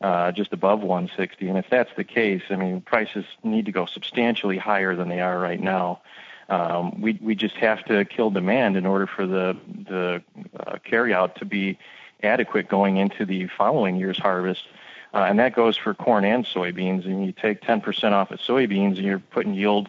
uh, 0.00 0.32
just 0.32 0.54
above 0.54 0.80
160. 0.80 1.46
And 1.46 1.58
if 1.58 1.66
that's 1.68 1.90
the 1.94 2.04
case, 2.04 2.40
I 2.48 2.56
mean, 2.56 2.80
prices 2.80 3.26
need 3.44 3.66
to 3.66 3.72
go 3.72 3.84
substantially 3.84 4.56
higher 4.56 4.96
than 4.96 5.10
they 5.10 5.20
are 5.20 5.38
right 5.38 5.60
now. 5.60 6.00
Um, 6.48 7.02
we 7.02 7.18
we 7.20 7.34
just 7.34 7.56
have 7.56 7.84
to 7.84 8.06
kill 8.06 8.30
demand 8.30 8.78
in 8.78 8.86
order 8.86 9.06
for 9.06 9.26
the 9.26 9.58
the 9.86 10.22
uh, 10.58 10.78
carryout 10.90 11.34
to 11.34 11.44
be 11.44 11.78
adequate 12.22 12.66
going 12.66 12.96
into 12.96 13.26
the 13.26 13.48
following 13.58 13.96
year's 13.96 14.18
harvest. 14.18 14.64
Uh, 15.14 15.24
and 15.28 15.38
that 15.38 15.54
goes 15.54 15.76
for 15.76 15.94
corn 15.94 16.24
and 16.24 16.44
soybeans. 16.44 17.06
And 17.06 17.24
you 17.24 17.32
take 17.32 17.62
10% 17.62 18.12
off 18.12 18.30
of 18.30 18.40
soybeans, 18.40 18.96
and 18.96 18.98
you're 18.98 19.18
putting 19.18 19.54
yield 19.54 19.88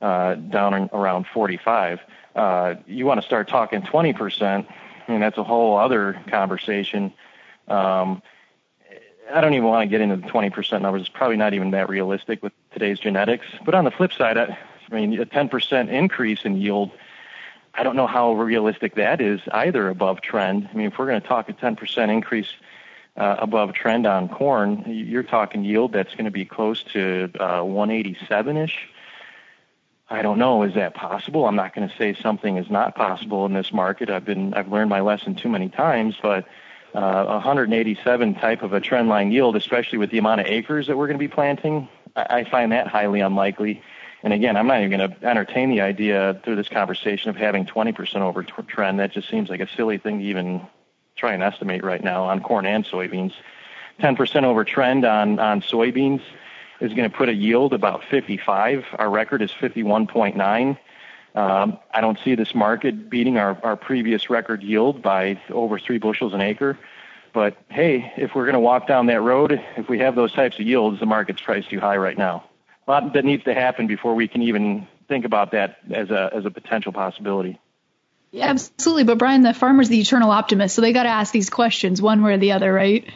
uh, 0.00 0.34
down 0.34 0.88
around 0.92 1.26
45. 1.32 2.00
Uh, 2.34 2.74
you 2.86 3.06
want 3.06 3.20
to 3.20 3.26
start 3.26 3.48
talking 3.48 3.82
20%, 3.82 4.66
I 5.06 5.10
mean, 5.10 5.20
that's 5.20 5.38
a 5.38 5.44
whole 5.44 5.76
other 5.76 6.20
conversation. 6.28 7.12
Um, 7.68 8.22
I 9.32 9.40
don't 9.40 9.54
even 9.54 9.66
want 9.66 9.82
to 9.82 9.90
get 9.90 10.00
into 10.00 10.16
the 10.16 10.26
20% 10.28 10.80
numbers. 10.80 11.02
It's 11.02 11.08
probably 11.08 11.36
not 11.36 11.54
even 11.54 11.72
that 11.72 11.88
realistic 11.88 12.42
with 12.42 12.52
today's 12.72 12.98
genetics. 12.98 13.46
But 13.64 13.74
on 13.74 13.84
the 13.84 13.90
flip 13.90 14.12
side, 14.12 14.38
I, 14.38 14.56
I 14.90 14.94
mean, 14.94 15.20
a 15.20 15.26
10% 15.26 15.88
increase 15.88 16.44
in 16.44 16.56
yield 16.56 16.92
I 17.74 17.82
don't 17.82 17.96
know 17.96 18.06
how 18.06 18.34
realistic 18.34 18.96
that 18.96 19.20
is 19.20 19.40
either 19.50 19.88
above 19.88 20.20
trend. 20.20 20.68
I 20.70 20.76
mean, 20.76 20.88
if 20.88 20.98
we're 20.98 21.06
going 21.06 21.20
to 21.20 21.26
talk 21.26 21.48
a 21.48 21.54
10% 21.54 22.10
increase 22.10 22.52
uh, 23.16 23.36
above 23.38 23.74
trend 23.74 24.06
on 24.06 24.28
corn, 24.28 24.84
you're 24.86 25.22
talking 25.22 25.64
yield 25.64 25.92
that's 25.92 26.12
going 26.12 26.24
to 26.24 26.30
be 26.30 26.44
close 26.44 26.82
to 26.92 27.30
uh, 27.38 27.60
187-ish. 27.60 28.88
I 30.08 30.22
don't 30.22 30.38
know. 30.38 30.62
Is 30.62 30.74
that 30.74 30.94
possible? 30.94 31.46
I'm 31.46 31.56
not 31.56 31.74
going 31.74 31.88
to 31.88 31.96
say 31.96 32.14
something 32.14 32.58
is 32.58 32.70
not 32.70 32.94
possible 32.94 33.46
in 33.46 33.54
this 33.54 33.72
market. 33.72 34.10
I've 34.10 34.26
been 34.26 34.52
I've 34.52 34.68
learned 34.68 34.90
my 34.90 35.00
lesson 35.00 35.34
too 35.34 35.48
many 35.48 35.70
times, 35.70 36.16
but 36.20 36.46
uh, 36.94 37.24
187 37.24 38.34
type 38.34 38.62
of 38.62 38.74
a 38.74 38.80
trend 38.80 39.08
line 39.08 39.32
yield, 39.32 39.56
especially 39.56 39.98
with 39.98 40.10
the 40.10 40.18
amount 40.18 40.42
of 40.42 40.46
acres 40.46 40.86
that 40.86 40.98
we're 40.98 41.06
going 41.06 41.18
to 41.18 41.22
be 41.22 41.32
planting, 41.32 41.88
I, 42.14 42.40
I 42.40 42.44
find 42.44 42.72
that 42.72 42.88
highly 42.88 43.20
unlikely. 43.20 43.82
And 44.22 44.32
again, 44.32 44.56
I'm 44.56 44.66
not 44.66 44.82
even 44.82 44.98
going 44.98 45.10
to 45.10 45.26
entertain 45.26 45.70
the 45.70 45.80
idea 45.80 46.40
through 46.44 46.56
this 46.56 46.68
conversation 46.68 47.30
of 47.30 47.36
having 47.36 47.64
20% 47.64 48.16
over 48.16 48.42
t- 48.42 48.52
trend. 48.68 49.00
That 49.00 49.12
just 49.12 49.28
seems 49.28 49.48
like 49.48 49.60
a 49.60 49.68
silly 49.74 49.98
thing 49.98 50.18
to 50.18 50.24
even 50.24 50.66
try 51.16 51.32
and 51.32 51.42
estimate 51.42 51.84
right 51.84 52.02
now 52.02 52.24
on 52.24 52.40
corn 52.40 52.66
and 52.66 52.84
soybeans. 52.84 53.32
10% 54.00 54.44
over 54.44 54.64
trend 54.64 55.04
on 55.04 55.38
on 55.38 55.60
soybeans 55.60 56.22
is 56.80 56.92
going 56.94 57.08
to 57.08 57.16
put 57.16 57.28
a 57.28 57.34
yield 57.34 57.72
about 57.72 58.02
55. 58.04 58.84
Our 58.98 59.08
record 59.08 59.40
is 59.40 59.52
51.9. 59.52 60.78
Um, 61.34 61.78
I 61.94 62.00
don't 62.00 62.18
see 62.22 62.34
this 62.34 62.54
market 62.54 63.08
beating 63.08 63.38
our, 63.38 63.58
our 63.62 63.76
previous 63.76 64.28
record 64.28 64.62
yield 64.62 65.00
by 65.00 65.40
over 65.50 65.78
three 65.78 65.98
bushels 65.98 66.34
an 66.34 66.40
acre. 66.40 66.78
But 67.32 67.56
hey, 67.70 68.12
if 68.16 68.34
we're 68.34 68.44
going 68.44 68.54
to 68.54 68.60
walk 68.60 68.86
down 68.86 69.06
that 69.06 69.22
road, 69.22 69.58
if 69.76 69.88
we 69.88 69.98
have 70.00 70.14
those 70.14 70.32
types 70.32 70.58
of 70.58 70.66
yields, 70.66 71.00
the 71.00 71.06
market's 71.06 71.40
priced 71.40 71.70
too 71.70 71.80
high 71.80 71.96
right 71.96 72.18
now. 72.18 72.44
A 72.86 72.90
lot 72.90 73.12
that 73.14 73.24
needs 73.24 73.44
to 73.44 73.54
happen 73.54 73.86
before 73.86 74.14
we 74.14 74.28
can 74.28 74.42
even 74.42 74.86
think 75.08 75.24
about 75.24 75.52
that 75.52 75.78
as 75.92 76.10
a 76.10 76.30
as 76.34 76.44
a 76.44 76.50
potential 76.50 76.92
possibility. 76.92 77.58
Yeah, 78.32 78.48
absolutely. 78.48 79.04
But 79.04 79.18
Brian, 79.18 79.42
the 79.42 79.52
farmer's 79.52 79.90
the 79.90 80.00
eternal 80.00 80.30
optimist, 80.30 80.74
so 80.74 80.80
they 80.80 80.94
got 80.94 81.02
to 81.02 81.10
ask 81.10 81.32
these 81.32 81.50
questions 81.50 82.00
one 82.00 82.22
way 82.22 82.32
or 82.32 82.38
the 82.38 82.52
other, 82.52 82.72
right? 82.72 83.06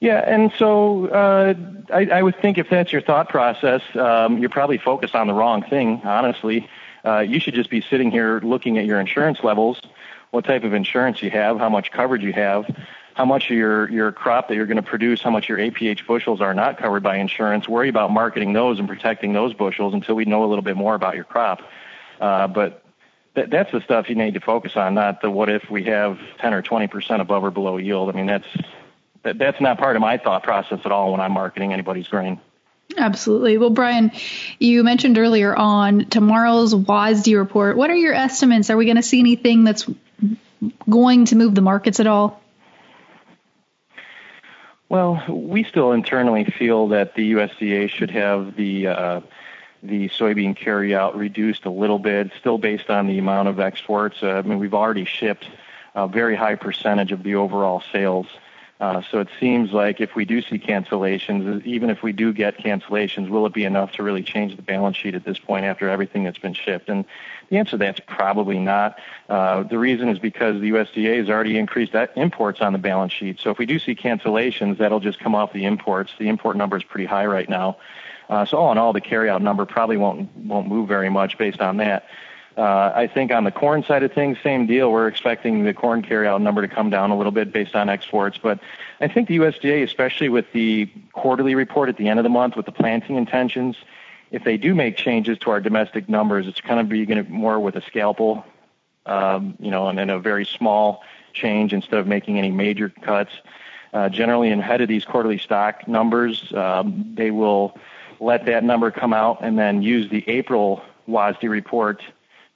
Yeah, 0.00 0.18
and 0.18 0.52
so 0.58 1.06
uh, 1.06 1.54
I, 1.94 2.06
I 2.06 2.22
would 2.22 2.34
think 2.42 2.58
if 2.58 2.68
that's 2.68 2.92
your 2.92 3.02
thought 3.02 3.28
process, 3.28 3.82
um, 3.94 4.38
you're 4.38 4.50
probably 4.50 4.78
focused 4.78 5.14
on 5.14 5.28
the 5.28 5.32
wrong 5.32 5.62
thing. 5.62 6.00
Honestly, 6.02 6.68
uh, 7.04 7.20
you 7.20 7.38
should 7.38 7.54
just 7.54 7.70
be 7.70 7.82
sitting 7.82 8.10
here 8.10 8.40
looking 8.42 8.78
at 8.78 8.84
your 8.84 8.98
insurance 8.98 9.38
levels, 9.44 9.80
what 10.32 10.44
type 10.44 10.64
of 10.64 10.74
insurance 10.74 11.22
you 11.22 11.30
have, 11.30 11.58
how 11.58 11.68
much 11.68 11.92
coverage 11.92 12.24
you 12.24 12.32
have, 12.32 12.64
how 13.14 13.24
much 13.24 13.48
of 13.48 13.56
your 13.56 13.88
your 13.90 14.10
crop 14.10 14.48
that 14.48 14.56
you're 14.56 14.66
going 14.66 14.76
to 14.76 14.82
produce, 14.82 15.22
how 15.22 15.30
much 15.30 15.48
your 15.48 15.58
APH 15.58 16.04
bushels 16.04 16.40
are 16.40 16.52
not 16.52 16.78
covered 16.78 17.04
by 17.04 17.18
insurance. 17.18 17.68
Worry 17.68 17.88
about 17.88 18.10
marketing 18.10 18.54
those 18.54 18.80
and 18.80 18.88
protecting 18.88 19.32
those 19.32 19.54
bushels 19.54 19.94
until 19.94 20.16
we 20.16 20.24
know 20.24 20.42
a 20.42 20.48
little 20.48 20.64
bit 20.64 20.76
more 20.76 20.96
about 20.96 21.14
your 21.14 21.24
crop. 21.24 21.62
Uh, 22.20 22.48
but 22.48 22.81
th- 23.34 23.50
that's 23.50 23.72
the 23.72 23.80
stuff 23.80 24.08
you 24.08 24.14
need 24.14 24.34
to 24.34 24.40
focus 24.40 24.76
on, 24.76 24.94
not 24.94 25.20
the 25.20 25.30
what 25.30 25.48
if 25.48 25.70
we 25.70 25.84
have 25.84 26.18
10 26.38 26.54
or 26.54 26.62
20 26.62 26.86
percent 26.88 27.22
above 27.22 27.44
or 27.44 27.50
below 27.50 27.76
yield. 27.76 28.08
I 28.08 28.12
mean, 28.12 28.26
that's 28.26 28.46
that, 29.22 29.38
that's 29.38 29.60
not 29.60 29.78
part 29.78 29.96
of 29.96 30.02
my 30.02 30.18
thought 30.18 30.42
process 30.42 30.80
at 30.84 30.92
all 30.92 31.12
when 31.12 31.20
I'm 31.20 31.32
marketing 31.32 31.72
anybody's 31.72 32.08
grain. 32.08 32.40
Absolutely. 32.96 33.56
Well, 33.58 33.70
Brian, 33.70 34.12
you 34.58 34.82
mentioned 34.84 35.16
earlier 35.16 35.56
on 35.56 36.06
tomorrow's 36.06 36.74
WASDE 36.74 37.38
report. 37.38 37.76
What 37.76 37.90
are 37.90 37.96
your 37.96 38.12
estimates? 38.12 38.68
Are 38.70 38.76
we 38.76 38.84
going 38.84 38.96
to 38.96 39.02
see 39.02 39.20
anything 39.20 39.64
that's 39.64 39.88
going 40.88 41.26
to 41.26 41.36
move 41.36 41.54
the 41.54 41.62
markets 41.62 42.00
at 42.00 42.06
all? 42.06 42.42
Well, 44.88 45.24
we 45.26 45.64
still 45.64 45.92
internally 45.92 46.44
feel 46.44 46.88
that 46.88 47.14
the 47.14 47.32
USDA 47.32 47.88
should 47.88 48.10
have 48.10 48.56
the 48.56 48.88
uh, 48.88 49.20
the 49.82 50.08
soybean 50.10 50.56
carryout 50.56 51.16
reduced 51.16 51.64
a 51.64 51.70
little 51.70 51.98
bit, 51.98 52.30
still 52.38 52.58
based 52.58 52.90
on 52.90 53.06
the 53.06 53.18
amount 53.18 53.48
of 53.48 53.58
exports. 53.60 54.18
Uh, 54.22 54.30
I 54.30 54.42
mean, 54.42 54.58
we've 54.58 54.74
already 54.74 55.04
shipped 55.04 55.46
a 55.94 56.06
very 56.08 56.36
high 56.36 56.54
percentage 56.54 57.12
of 57.12 57.22
the 57.22 57.34
overall 57.34 57.82
sales 57.92 58.26
uh, 58.82 59.00
so 59.12 59.20
it 59.20 59.28
seems 59.38 59.70
like 59.70 60.00
if 60.00 60.16
we 60.16 60.24
do 60.24 60.42
see 60.42 60.58
cancellations, 60.58 61.64
even 61.64 61.88
if 61.88 62.02
we 62.02 62.10
do 62.10 62.32
get 62.32 62.58
cancellations, 62.58 63.28
will 63.28 63.46
it 63.46 63.52
be 63.52 63.62
enough 63.62 63.92
to 63.92 64.02
really 64.02 64.24
change 64.24 64.56
the 64.56 64.62
balance 64.62 64.96
sheet 64.96 65.14
at 65.14 65.24
this 65.24 65.38
point 65.38 65.64
after 65.64 65.88
everything 65.88 66.24
that's 66.24 66.38
been 66.38 66.52
shipped? 66.52 66.88
And 66.88 67.04
the 67.48 67.58
answer 67.58 67.72
to 67.72 67.76
that's 67.76 68.00
probably 68.00 68.58
not. 68.58 68.98
Uh, 69.28 69.62
the 69.62 69.78
reason 69.78 70.08
is 70.08 70.18
because 70.18 70.60
the 70.60 70.70
USDA 70.70 71.18
has 71.18 71.30
already 71.30 71.58
increased 71.58 71.92
that 71.92 72.12
imports 72.16 72.60
on 72.60 72.72
the 72.72 72.78
balance 72.80 73.12
sheet. 73.12 73.38
So 73.38 73.50
if 73.50 73.58
we 73.58 73.66
do 73.66 73.78
see 73.78 73.94
cancellations, 73.94 74.78
that'll 74.78 74.98
just 74.98 75.20
come 75.20 75.36
off 75.36 75.52
the 75.52 75.64
imports. 75.64 76.12
The 76.18 76.28
import 76.28 76.56
number 76.56 76.76
is 76.76 76.82
pretty 76.82 77.06
high 77.06 77.26
right 77.26 77.48
now. 77.48 77.76
Uh, 78.32 78.46
so 78.46 78.56
all 78.56 78.72
in 78.72 78.78
all, 78.78 78.94
the 78.94 79.00
carryout 79.00 79.42
number 79.42 79.66
probably 79.66 79.98
won't 79.98 80.34
won't 80.38 80.66
move 80.66 80.88
very 80.88 81.10
much 81.10 81.36
based 81.36 81.60
on 81.60 81.76
that. 81.76 82.06
Uh, 82.56 82.90
I 82.94 83.06
think 83.06 83.30
on 83.30 83.44
the 83.44 83.50
corn 83.50 83.82
side 83.82 84.02
of 84.02 84.12
things, 84.14 84.38
same 84.42 84.66
deal. 84.66 84.90
We're 84.90 85.06
expecting 85.06 85.64
the 85.64 85.74
corn 85.74 86.00
carryout 86.00 86.40
number 86.40 86.62
to 86.62 86.68
come 86.68 86.88
down 86.88 87.10
a 87.10 87.16
little 87.16 87.30
bit 87.30 87.52
based 87.52 87.76
on 87.76 87.90
exports. 87.90 88.38
But 88.42 88.58
I 89.02 89.08
think 89.08 89.28
the 89.28 89.36
USDA, 89.36 89.82
especially 89.82 90.30
with 90.30 90.50
the 90.52 90.88
quarterly 91.12 91.54
report 91.54 91.90
at 91.90 91.98
the 91.98 92.08
end 92.08 92.18
of 92.20 92.22
the 92.22 92.30
month 92.30 92.56
with 92.56 92.64
the 92.64 92.72
planting 92.72 93.16
intentions, 93.16 93.76
if 94.30 94.44
they 94.44 94.56
do 94.56 94.74
make 94.74 94.96
changes 94.96 95.36
to 95.40 95.50
our 95.50 95.60
domestic 95.60 96.08
numbers, 96.08 96.46
it's 96.48 96.60
kind 96.62 96.80
of 96.80 96.88
be 96.88 97.04
going 97.04 97.22
to 97.22 97.30
more 97.30 97.60
with 97.60 97.76
a 97.76 97.82
scalpel, 97.82 98.46
um, 99.04 99.58
you 99.60 99.70
know, 99.70 99.88
and 99.88 100.10
a 100.10 100.18
very 100.18 100.46
small 100.46 101.02
change 101.34 101.74
instead 101.74 102.00
of 102.00 102.06
making 102.06 102.38
any 102.38 102.50
major 102.50 102.88
cuts. 102.88 103.32
Uh, 103.92 104.08
generally, 104.08 104.50
ahead 104.50 104.80
of 104.80 104.88
these 104.88 105.04
quarterly 105.04 105.36
stock 105.36 105.86
numbers, 105.86 106.50
um, 106.54 107.12
they 107.14 107.30
will 107.30 107.76
let 108.22 108.46
that 108.46 108.62
number 108.62 108.90
come 108.90 109.12
out 109.12 109.38
and 109.42 109.58
then 109.58 109.82
use 109.82 110.08
the 110.08 110.24
April 110.28 110.82
WASDE 111.08 111.48
report 111.48 112.02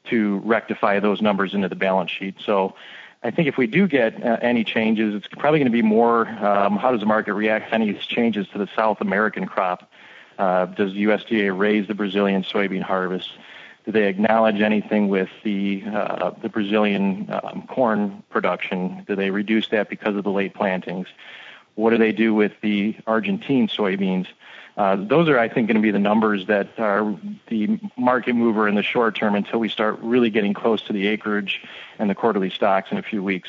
to 0.05 0.39
rectify 0.45 1.01
those 1.01 1.21
numbers 1.21 1.55
into 1.55 1.69
the 1.69 1.75
balance 1.75 2.11
sheet. 2.11 2.37
So 2.45 2.77
I 3.25 3.33
think 3.33 3.49
if 3.49 3.57
we 3.57 3.67
do 3.67 3.89
get 3.89 4.25
uh, 4.25 4.39
any 4.41 4.63
changes, 4.63 5.13
it's 5.15 5.27
probably 5.27 5.59
going 5.59 5.67
to 5.67 5.73
be 5.73 5.83
more 5.83 6.29
um, 6.29 6.77
how 6.77 6.93
does 6.93 7.01
the 7.01 7.07
market 7.07 7.35
react 7.35 7.71
to 7.71 7.75
any 7.75 7.93
changes 7.95 8.47
to 8.49 8.59
the 8.59 8.69
South 8.77 9.01
American 9.01 9.47
crop? 9.47 9.91
Uh, 10.39 10.67
does 10.67 10.93
the 10.93 11.05
USDA 11.05 11.57
raise 11.57 11.89
the 11.89 11.95
Brazilian 11.95 12.45
soybean 12.45 12.83
harvest? 12.83 13.31
Do 13.85 13.91
they 13.91 14.07
acknowledge 14.07 14.61
anything 14.61 15.09
with 15.09 15.31
the 15.43 15.83
uh, 15.87 16.31
the 16.43 16.49
Brazilian 16.49 17.29
um, 17.43 17.67
corn 17.69 18.23
production? 18.31 19.05
Do 19.09 19.17
they 19.17 19.31
reduce 19.31 19.69
that 19.69 19.89
because 19.89 20.15
of 20.15 20.23
the 20.23 20.31
late 20.31 20.55
plantings? 20.55 21.09
What 21.75 21.91
do 21.91 21.99
they 21.99 22.13
do 22.13 22.35
with 22.35 22.53
the 22.61 22.97
Argentine 23.07 23.69
soybeans? 23.69 24.27
Uh, 24.77 24.97
those 24.97 25.29
are, 25.29 25.39
I 25.39 25.49
think, 25.49 25.69
going 25.69 25.77
to 25.77 25.83
be 25.83 25.91
the 25.91 25.99
numbers 25.99 26.47
that 26.47 26.79
are 26.79 27.17
the 27.49 27.81
market 27.97 28.35
mover 28.35 28.69
in 28.69 28.75
the 28.75 28.83
short 28.83 29.17
term 29.17 29.35
until 29.35 29.59
we 29.59 29.71
start 29.71 29.99
really 30.01 30.29
getting 30.29 30.53
close 30.53 30.83
to 30.83 30.93
the 30.93 31.07
acreage 31.07 31.63
and 31.99 32.11
the 32.11 32.15
quarterly 32.15 32.51
stocks 32.51 32.93
in 32.93 32.99
a 32.99 33.03
few 33.03 33.23
weeks. 33.23 33.49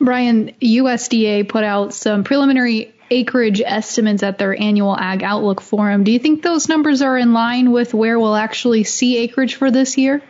Brian, 0.00 0.52
USDA 0.60 1.48
put 1.48 1.62
out 1.62 1.94
some 1.94 2.24
preliminary 2.24 2.92
acreage 3.10 3.60
estimates 3.60 4.22
at 4.22 4.38
their 4.38 4.60
annual 4.60 4.96
Ag 4.98 5.22
Outlook 5.22 5.60
Forum. 5.60 6.02
Do 6.02 6.10
you 6.10 6.18
think 6.18 6.42
those 6.42 6.68
numbers 6.68 7.02
are 7.02 7.16
in 7.16 7.32
line 7.32 7.70
with 7.70 7.94
where 7.94 8.18
we'll 8.18 8.34
actually 8.34 8.84
see 8.84 9.18
acreage 9.18 9.54
for 9.54 9.70
this 9.70 9.96
year? 9.96 10.22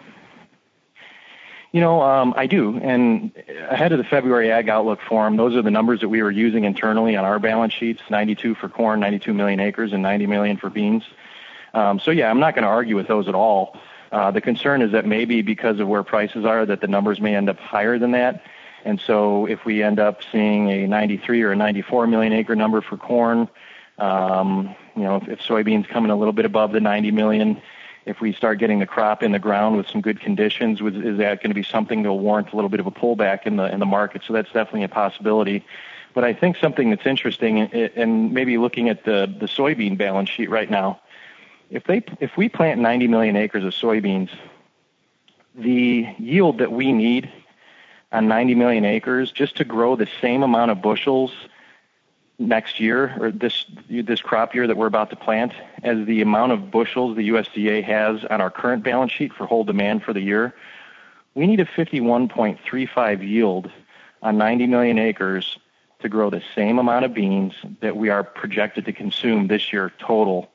You 1.73 1.81
know, 1.81 2.03
um, 2.03 2.35
I 2.37 2.47
do. 2.47 2.79
And 2.79 3.33
ahead 3.71 3.93
of 3.93 3.99
the 3.99 4.05
February 4.05 4.53
Ag 4.53 4.69
Outlook 4.69 5.01
Forum, 5.01 5.39
those 5.39 5.57
are 5.57 5.63
the 5.63 5.71
numbers 5.71 6.01
that 6.01 6.11
we 6.11 6.23
were 6.23 6.31
using 6.31 6.65
internally 6.65 7.17
on 7.17 7.25
our 7.25 7.39
balance 7.39 7.73
sheets 7.73 8.03
92 8.11 8.55
for 8.57 8.69
corn, 8.69 9.01
92 9.01 9.33
million 9.33 9.59
acres, 9.59 9.95
and 9.95 10.03
90 10.03 10.27
million 10.27 10.59
for 10.59 10.69
beans. 10.69 11.03
Um, 11.73 11.99
so, 11.99 12.11
yeah, 12.11 12.29
I'm 12.29 12.41
not 12.41 12.55
going 12.55 12.65
to 12.65 12.69
argue 12.69 12.95
with 12.95 13.09
those 13.09 13.27
at 13.27 13.35
all. 13.35 13.79
Uh, 14.13 14.31
the 14.31 14.43
concern 14.43 14.83
is 14.83 14.93
that 14.93 15.07
maybe 15.07 15.41
because 15.41 15.81
of 15.81 15.89
where 15.89 16.03
prices 16.03 16.45
are, 16.45 16.67
that 16.67 16.83
the 16.83 16.89
numbers 16.89 17.23
may 17.23 17.35
end 17.35 17.49
up 17.49 17.59
higher 17.59 17.99
than 17.99 18.11
that. 18.11 18.45
And 18.85 19.01
so, 19.01 19.47
if 19.47 19.65
we 19.65 19.83
end 19.83 19.99
up 19.99 20.21
seeing 20.31 20.69
a 20.69 20.87
93 20.87 21.43
or 21.43 21.53
a 21.53 21.57
94 21.57 22.07
million 22.07 22.35
acre 22.35 22.55
number 22.55 22.83
for 22.83 22.99
corn, 22.99 23.49
um, 23.97 24.75
you 24.95 25.05
know, 25.05 25.17
if, 25.17 25.29
if 25.29 25.39
soybeans 25.41 25.89
come 25.89 26.05
in 26.05 26.11
a 26.11 26.17
little 26.17 26.35
bit 26.35 26.45
above 26.45 26.73
the 26.73 26.81
90 26.81 27.13
million, 27.13 27.63
if 28.05 28.21
we 28.21 28.33
start 28.33 28.59
getting 28.59 28.81
the 28.81 28.87
crop 28.87 29.23
in 29.23 29.33
the 29.33 29.39
ground 29.39 29.77
with 29.77 29.89
some 29.89 30.01
good 30.01 30.21
conditions, 30.21 30.81
is 30.81 31.19
that 31.19 31.43
going 31.43 31.51
to 31.51 31.55
be 31.55 31.63
something 31.63 32.03
that 32.03 32.09
will 32.09 32.19
warrant 32.19 32.53
a 32.53 32.57
little 32.57 32.69
bit 32.69 32.81
of 32.81 32.87
a 32.87 32.91
pullback 32.91 33.47
in 33.47 33.57
the 33.57 33.73
in 33.73 33.81
the 33.81 33.87
market? 33.87 34.23
So 34.27 34.33
that's 34.33 34.51
definitely 34.53 34.85
a 34.85 34.89
possibility. 34.89 35.65
But 36.15 36.25
I 36.25 36.35
think 36.35 36.57
something 36.57 36.91
that's 36.91 37.07
interesting, 37.07 37.61
and 37.61 38.33
maybe 38.33 38.59
looking 38.59 38.89
at 38.89 39.05
the 39.05 39.33
the 39.39 39.47
soybean 39.47 39.97
balance 39.97 40.29
sheet 40.29 40.51
right 40.51 40.71
now, 40.71 41.01
if 41.71 41.85
they 41.85 42.03
if 42.21 42.37
we 42.37 42.49
plant 42.49 42.81
90 42.81 43.09
million 43.09 43.37
acres 43.37 43.65
of 43.65 43.73
soybeans, 43.73 44.31
the 45.55 46.09
yield 46.19 46.59
that 46.59 46.73
we 46.73 46.93
need 46.93 47.31
on 48.11 48.29
90 48.29 48.55
million 48.57 48.85
acres 48.85 49.33
just 49.33 49.57
to 49.57 49.65
grow 49.65 49.97
the 49.97 50.09
same 50.21 50.43
amount 50.43 50.71
of 50.71 50.83
bushels 50.83 51.33
next 52.49 52.81
year 52.81 53.17
or 53.21 53.31
this 53.31 53.65
this 53.89 54.21
crop 54.21 54.55
year 54.55 54.67
that 54.67 54.77
we're 54.77 54.87
about 54.87 55.11
to 55.11 55.17
plant 55.17 55.53
as 55.83 56.05
the 56.07 56.21
amount 56.21 56.53
of 56.53 56.71
bushels 56.71 57.17
the 57.17 57.29
USDA 57.31 57.83
has 57.85 58.25
on 58.25 58.41
our 58.41 58.51
current 58.51 58.83
balance 58.83 59.13
sheet 59.13 59.33
for 59.33 59.47
whole 59.47 59.65
demand 59.65 60.03
for 60.03 60.13
the 60.13 60.21
year, 60.21 60.55
we 61.35 61.47
need 61.47 61.61
a 61.61 61.65
51.35 61.65 63.27
yield 63.27 63.71
on 64.23 64.39
90 64.39 64.67
million 64.67 64.99
acres 64.99 65.59
to 66.01 66.09
grow 66.09 66.31
the 66.31 66.43
same 66.55 66.79
amount 66.79 67.05
of 67.05 67.15
beans 67.15 67.55
that 67.81 67.97
we 67.97 68.11
are 68.11 68.23
projected 68.23 68.85
to 68.85 68.93
consume 68.93 69.47
this 69.47 69.73
year 69.73 69.93
total. 69.99 70.51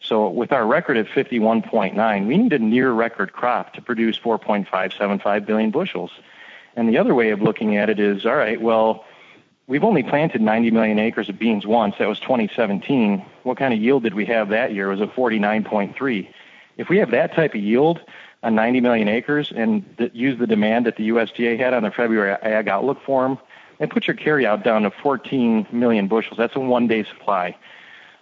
So 0.00 0.28
with 0.28 0.52
our 0.52 0.66
record 0.66 0.96
at 0.96 1.06
51.9, 1.06 2.26
we 2.26 2.36
need 2.36 2.52
a 2.52 2.58
near 2.58 2.92
record 2.92 3.32
crop 3.32 3.74
to 3.74 3.82
produce 3.82 4.18
4.575 4.18 5.46
billion 5.46 5.70
bushels. 5.70 6.10
And 6.76 6.88
the 6.88 6.98
other 6.98 7.14
way 7.14 7.30
of 7.30 7.42
looking 7.42 7.76
at 7.76 7.90
it 7.90 8.00
is, 8.00 8.26
all 8.26 8.36
right, 8.36 8.60
well, 8.60 9.04
we've 9.72 9.84
only 9.84 10.02
planted 10.02 10.42
90 10.42 10.70
million 10.70 10.98
acres 10.98 11.30
of 11.30 11.38
beans 11.38 11.66
once. 11.66 11.94
That 11.98 12.06
was 12.06 12.20
2017. 12.20 13.24
What 13.42 13.56
kind 13.56 13.72
of 13.72 13.80
yield 13.80 14.02
did 14.02 14.12
we 14.12 14.26
have 14.26 14.50
that 14.50 14.74
year? 14.74 14.92
It 14.92 14.98
was 14.98 15.00
a 15.00 15.10
49.3. 15.10 16.28
If 16.76 16.90
we 16.90 16.98
have 16.98 17.10
that 17.12 17.34
type 17.34 17.54
of 17.54 17.62
yield 17.62 17.98
on 18.42 18.54
90 18.54 18.82
million 18.82 19.08
acres 19.08 19.50
and 19.50 19.82
th- 19.96 20.12
use 20.12 20.38
the 20.38 20.46
demand 20.46 20.84
that 20.84 20.96
the 20.96 21.08
USDA 21.08 21.58
had 21.58 21.72
on 21.72 21.80
their 21.84 21.90
February 21.90 22.32
Ag 22.42 22.68
Outlook 22.68 23.02
Forum, 23.02 23.38
and 23.80 23.90
put 23.90 24.06
your 24.06 24.14
carryout 24.14 24.62
down 24.62 24.82
to 24.82 24.90
14 24.90 25.66
million 25.72 26.06
bushels. 26.06 26.36
That's 26.36 26.54
a 26.54 26.60
one-day 26.60 27.04
supply. 27.04 27.56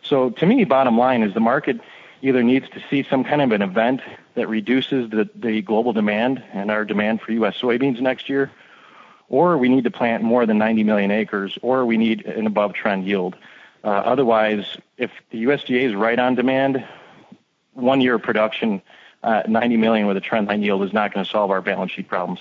So 0.03 0.31
to 0.31 0.47
me, 0.47 0.63
bottom 0.65 0.97
line 0.97 1.25
is 1.25 1.35
the 1.35 1.41
market 1.41 1.81
either 2.23 2.45
needs 2.45 2.69
to 2.71 2.83
see 2.89 3.03
some 3.03 3.25
kind 3.25 3.43
of 3.43 3.51
an 3.51 3.61
event 3.61 4.03
that 4.37 4.49
reduces 4.49 5.11
the, 5.11 5.29
the 5.35 5.63
global 5.63 5.93
demand 5.93 6.45
and 6.53 6.71
our 6.71 6.85
demand 6.85 7.23
for 7.23 7.33
U.S. 7.33 7.61
soybeans 7.61 8.01
next 8.01 8.29
year, 8.29 8.53
or 9.31 9.57
we 9.57 9.69
need 9.71 9.85
to 9.85 9.91
plant 9.91 10.23
more 10.23 10.45
than 10.45 10.59
90 10.59 10.85
million 10.85 11.11
acres, 11.11 11.57
or 11.63 11.87
we 11.87 11.97
need 11.97 12.27
an 12.27 12.47
above 12.47 12.75
trend 12.75 13.07
yield. 13.07 13.37
Uh, 13.83 13.89
otherwise, 13.89 14.77
if 14.99 15.11
the 15.31 15.45
USDA 15.45 15.83
is 15.83 15.95
right 15.95 16.19
on 16.19 16.35
demand, 16.35 16.85
one 17.73 18.03
year 18.03 18.17
of 18.17 18.23
production, 18.23 18.83
uh, 19.23 19.45
90 19.49 19.77
million 19.79 20.07
with 20.07 20.17
a 20.17 20.21
trend 20.21 20.49
line 20.49 20.63
yield 20.63 20.83
is 20.83 20.93
not 20.93 21.15
going 21.15 21.25
to 21.25 21.31
solve 21.31 21.51
our 21.51 21.63
balance 21.63 21.93
sheet 21.93 22.09
problems. 22.09 22.41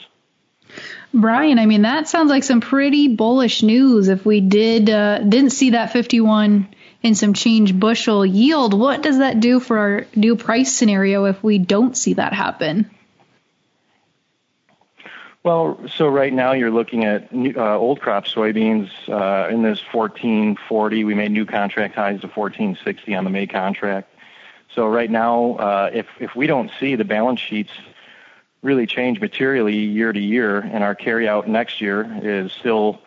Brian, 1.13 1.57
I 1.57 1.65
mean 1.65 1.81
that 1.83 2.07
sounds 2.07 2.29
like 2.29 2.43
some 2.43 2.61
pretty 2.61 3.07
bullish 3.15 3.63
news. 3.63 4.07
If 4.07 4.25
we 4.25 4.41
did 4.41 4.89
uh, 4.89 5.19
didn't 5.19 5.49
see 5.51 5.71
that 5.71 5.91
51 5.91 6.67
and 7.01 7.17
some 7.17 7.33
change 7.33 7.77
bushel 7.77 8.25
yield, 8.25 8.77
what 8.77 9.01
does 9.01 9.17
that 9.17 9.39
do 9.39 9.59
for 9.59 9.77
our 9.79 10.05
new 10.15 10.35
price 10.35 10.71
scenario 10.71 11.25
if 11.25 11.43
we 11.43 11.57
don't 11.57 11.97
see 11.97 12.13
that 12.13 12.33
happen? 12.33 12.89
Well, 15.43 15.79
so 15.95 16.09
right 16.09 16.33
now 16.33 16.51
you're 16.51 16.71
looking 16.71 17.05
at 17.05 17.31
new, 17.33 17.53
uh, 17.55 17.77
old 17.77 18.01
crop 18.01 18.25
soybeans 18.25 18.89
uh, 19.07 19.47
in 19.49 19.61
this 19.63 19.81
1440. 19.93 21.05
We 21.05 21.13
made 21.13 21.31
new 21.31 21.45
contract 21.45 21.95
highs 21.95 22.19
to 22.21 22.27
1460 22.27 23.15
on 23.15 23.23
the 23.23 23.29
May 23.29 23.47
contract. 23.47 24.13
So 24.75 24.87
right 24.87 25.09
now, 25.09 25.53
uh, 25.53 25.89
if 25.93 26.07
if 26.19 26.35
we 26.35 26.45
don't 26.45 26.69
see 26.79 26.95
the 26.95 27.05
balance 27.05 27.39
sheets 27.39 27.71
really 28.61 28.85
change 28.85 29.21
materially 29.21 29.77
year 29.77 30.11
to 30.11 30.19
year, 30.19 30.59
and 30.59 30.83
our 30.83 30.93
carryout 30.93 31.47
next 31.47 31.79
year 31.79 32.19
is 32.21 32.51
still 32.51 32.99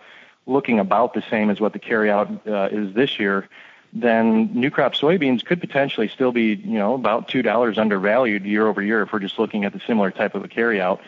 looking 0.47 0.79
about 0.79 1.13
the 1.13 1.23
same 1.31 1.51
as 1.51 1.61
what 1.61 1.75
the 1.75 1.79
carryout 1.79 2.47
uh, 2.49 2.75
is 2.75 2.95
this 2.95 3.21
year, 3.21 3.47
then 3.93 4.51
new 4.55 4.71
crop 4.71 4.95
soybeans 4.95 5.45
could 5.45 5.61
potentially 5.61 6.09
still 6.09 6.33
be, 6.33 6.55
you 6.55 6.79
know, 6.79 6.95
about 6.95 7.29
two 7.29 7.43
dollars 7.43 7.77
undervalued 7.77 8.47
year 8.47 8.67
over 8.67 8.83
year 8.83 9.03
if 9.03 9.13
we're 9.13 9.19
just 9.19 9.39
looking 9.39 9.67
at 9.67 9.75
the 9.75 9.81
similar 9.87 10.11
type 10.11 10.35
of 10.35 10.43
a 10.43 10.49
carryout. 10.49 10.99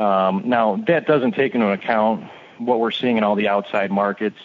Um, 0.00 0.44
now 0.46 0.76
that 0.86 1.06
doesn't 1.06 1.32
take 1.32 1.54
into 1.54 1.68
account 1.68 2.24
what 2.58 2.80
we're 2.80 2.90
seeing 2.90 3.18
in 3.18 3.24
all 3.24 3.34
the 3.34 3.48
outside 3.48 3.90
markets. 3.90 4.38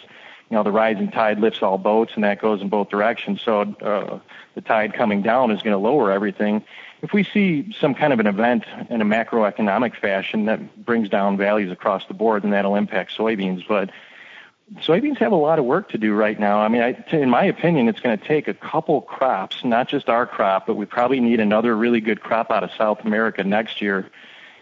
You 0.50 0.56
know, 0.56 0.62
the 0.62 0.70
rising 0.70 1.10
tide 1.10 1.40
lifts 1.40 1.62
all 1.62 1.78
boats, 1.78 2.12
and 2.14 2.22
that 2.24 2.40
goes 2.40 2.60
in 2.60 2.68
both 2.68 2.90
directions. 2.90 3.40
So 3.42 3.62
uh, 3.62 4.20
the 4.54 4.60
tide 4.60 4.92
coming 4.92 5.22
down 5.22 5.50
is 5.50 5.62
going 5.62 5.72
to 5.72 5.78
lower 5.78 6.12
everything. 6.12 6.62
If 7.02 7.12
we 7.12 7.24
see 7.24 7.74
some 7.78 7.94
kind 7.94 8.12
of 8.12 8.20
an 8.20 8.26
event 8.26 8.64
in 8.90 9.00
a 9.00 9.04
macroeconomic 9.04 9.96
fashion 9.96 10.44
that 10.44 10.84
brings 10.84 11.08
down 11.08 11.36
values 11.36 11.72
across 11.72 12.06
the 12.06 12.14
board, 12.14 12.42
then 12.42 12.50
that'll 12.50 12.76
impact 12.76 13.16
soybeans. 13.16 13.66
But 13.66 13.90
soybeans 14.76 15.18
have 15.18 15.32
a 15.32 15.36
lot 15.36 15.58
of 15.58 15.64
work 15.64 15.88
to 15.90 15.98
do 15.98 16.14
right 16.14 16.38
now. 16.38 16.60
I 16.60 16.68
mean, 16.68 16.82
I, 16.82 17.04
in 17.10 17.28
my 17.28 17.44
opinion, 17.44 17.88
it's 17.88 18.00
going 18.00 18.16
to 18.16 18.24
take 18.24 18.46
a 18.46 18.54
couple 18.54 19.00
crops, 19.00 19.64
not 19.64 19.88
just 19.88 20.08
our 20.08 20.26
crop, 20.26 20.66
but 20.66 20.76
we 20.76 20.86
probably 20.86 21.18
need 21.18 21.40
another 21.40 21.76
really 21.76 22.00
good 22.00 22.20
crop 22.20 22.50
out 22.50 22.62
of 22.62 22.70
South 22.76 23.04
America 23.04 23.42
next 23.42 23.80
year 23.80 24.10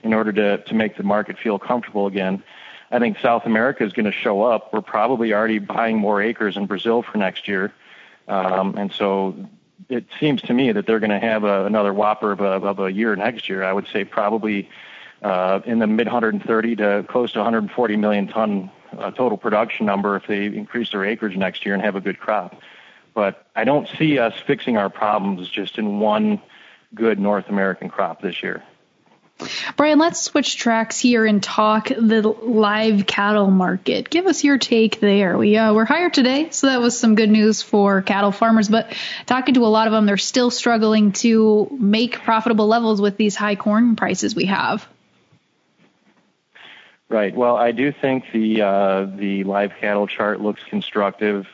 in 0.04 0.14
order 0.14 0.32
to, 0.32 0.58
to 0.64 0.74
make 0.74 0.96
the 0.96 1.02
market 1.02 1.38
feel 1.38 1.58
comfortable 1.58 2.06
again. 2.06 2.42
I 2.90 2.98
think 2.98 3.18
South 3.18 3.46
America 3.46 3.84
is 3.84 3.92
going 3.92 4.06
to 4.06 4.12
show 4.12 4.42
up. 4.42 4.72
We're 4.72 4.80
probably 4.80 5.32
already 5.32 5.58
buying 5.58 5.98
more 5.98 6.22
acres 6.22 6.56
in 6.56 6.66
Brazil 6.66 7.02
for 7.02 7.18
next 7.18 7.48
year. 7.48 7.72
Um, 8.28 8.76
and 8.76 8.92
so 8.92 9.34
it 9.88 10.06
seems 10.20 10.42
to 10.42 10.54
me 10.54 10.72
that 10.72 10.86
they're 10.86 11.00
going 11.00 11.10
to 11.10 11.18
have 11.18 11.44
a, 11.44 11.66
another 11.66 11.92
whopper 11.92 12.32
of 12.32 12.40
a, 12.40 12.44
of 12.44 12.78
a 12.78 12.92
year 12.92 13.16
next 13.16 13.48
year. 13.48 13.64
I 13.64 13.72
would 13.72 13.88
say 13.88 14.04
probably 14.04 14.68
uh, 15.22 15.60
in 15.64 15.78
the 15.78 15.86
mid 15.86 16.06
130 16.06 16.76
to 16.76 17.04
close 17.08 17.32
to 17.32 17.38
140 17.38 17.96
million 17.96 18.28
ton 18.28 18.70
uh, 18.98 19.10
total 19.10 19.38
production 19.38 19.86
number 19.86 20.16
if 20.16 20.26
they 20.26 20.46
increase 20.46 20.90
their 20.90 21.04
acreage 21.04 21.36
next 21.36 21.64
year 21.64 21.74
and 21.74 21.82
have 21.82 21.96
a 21.96 22.00
good 22.00 22.20
crop. 22.20 22.60
But 23.14 23.46
I 23.56 23.64
don't 23.64 23.88
see 23.98 24.18
us 24.18 24.34
fixing 24.46 24.76
our 24.76 24.90
problems 24.90 25.48
just 25.48 25.78
in 25.78 26.00
one 26.00 26.40
good 26.94 27.18
North 27.18 27.48
American 27.48 27.88
crop 27.88 28.22
this 28.22 28.42
year. 28.42 28.62
Brian, 29.76 29.98
let's 29.98 30.20
switch 30.22 30.56
tracks 30.56 30.98
here 30.98 31.26
and 31.26 31.42
talk 31.42 31.88
the 31.88 32.22
live 32.22 33.06
cattle 33.06 33.50
market. 33.50 34.08
Give 34.08 34.26
us 34.26 34.44
your 34.44 34.58
take 34.58 35.00
there. 35.00 35.36
We 35.36 35.56
uh, 35.56 35.72
were 35.72 35.84
higher 35.84 36.08
today, 36.08 36.50
so 36.50 36.68
that 36.68 36.80
was 36.80 36.98
some 36.98 37.16
good 37.16 37.30
news 37.30 37.60
for 37.60 38.00
cattle 38.00 38.30
farmers. 38.30 38.68
But 38.68 38.94
talking 39.26 39.54
to 39.54 39.64
a 39.64 39.66
lot 39.66 39.88
of 39.88 39.92
them, 39.92 40.06
they're 40.06 40.16
still 40.16 40.50
struggling 40.50 41.12
to 41.12 41.68
make 41.78 42.20
profitable 42.22 42.68
levels 42.68 43.00
with 43.00 43.16
these 43.16 43.34
high 43.34 43.56
corn 43.56 43.96
prices 43.96 44.36
we 44.36 44.46
have. 44.46 44.86
Right. 47.08 47.34
Well, 47.34 47.56
I 47.56 47.72
do 47.72 47.92
think 47.92 48.24
the 48.32 48.62
uh, 48.62 49.06
the 49.16 49.44
live 49.44 49.72
cattle 49.80 50.06
chart 50.06 50.40
looks 50.40 50.62
constructive. 50.64 51.46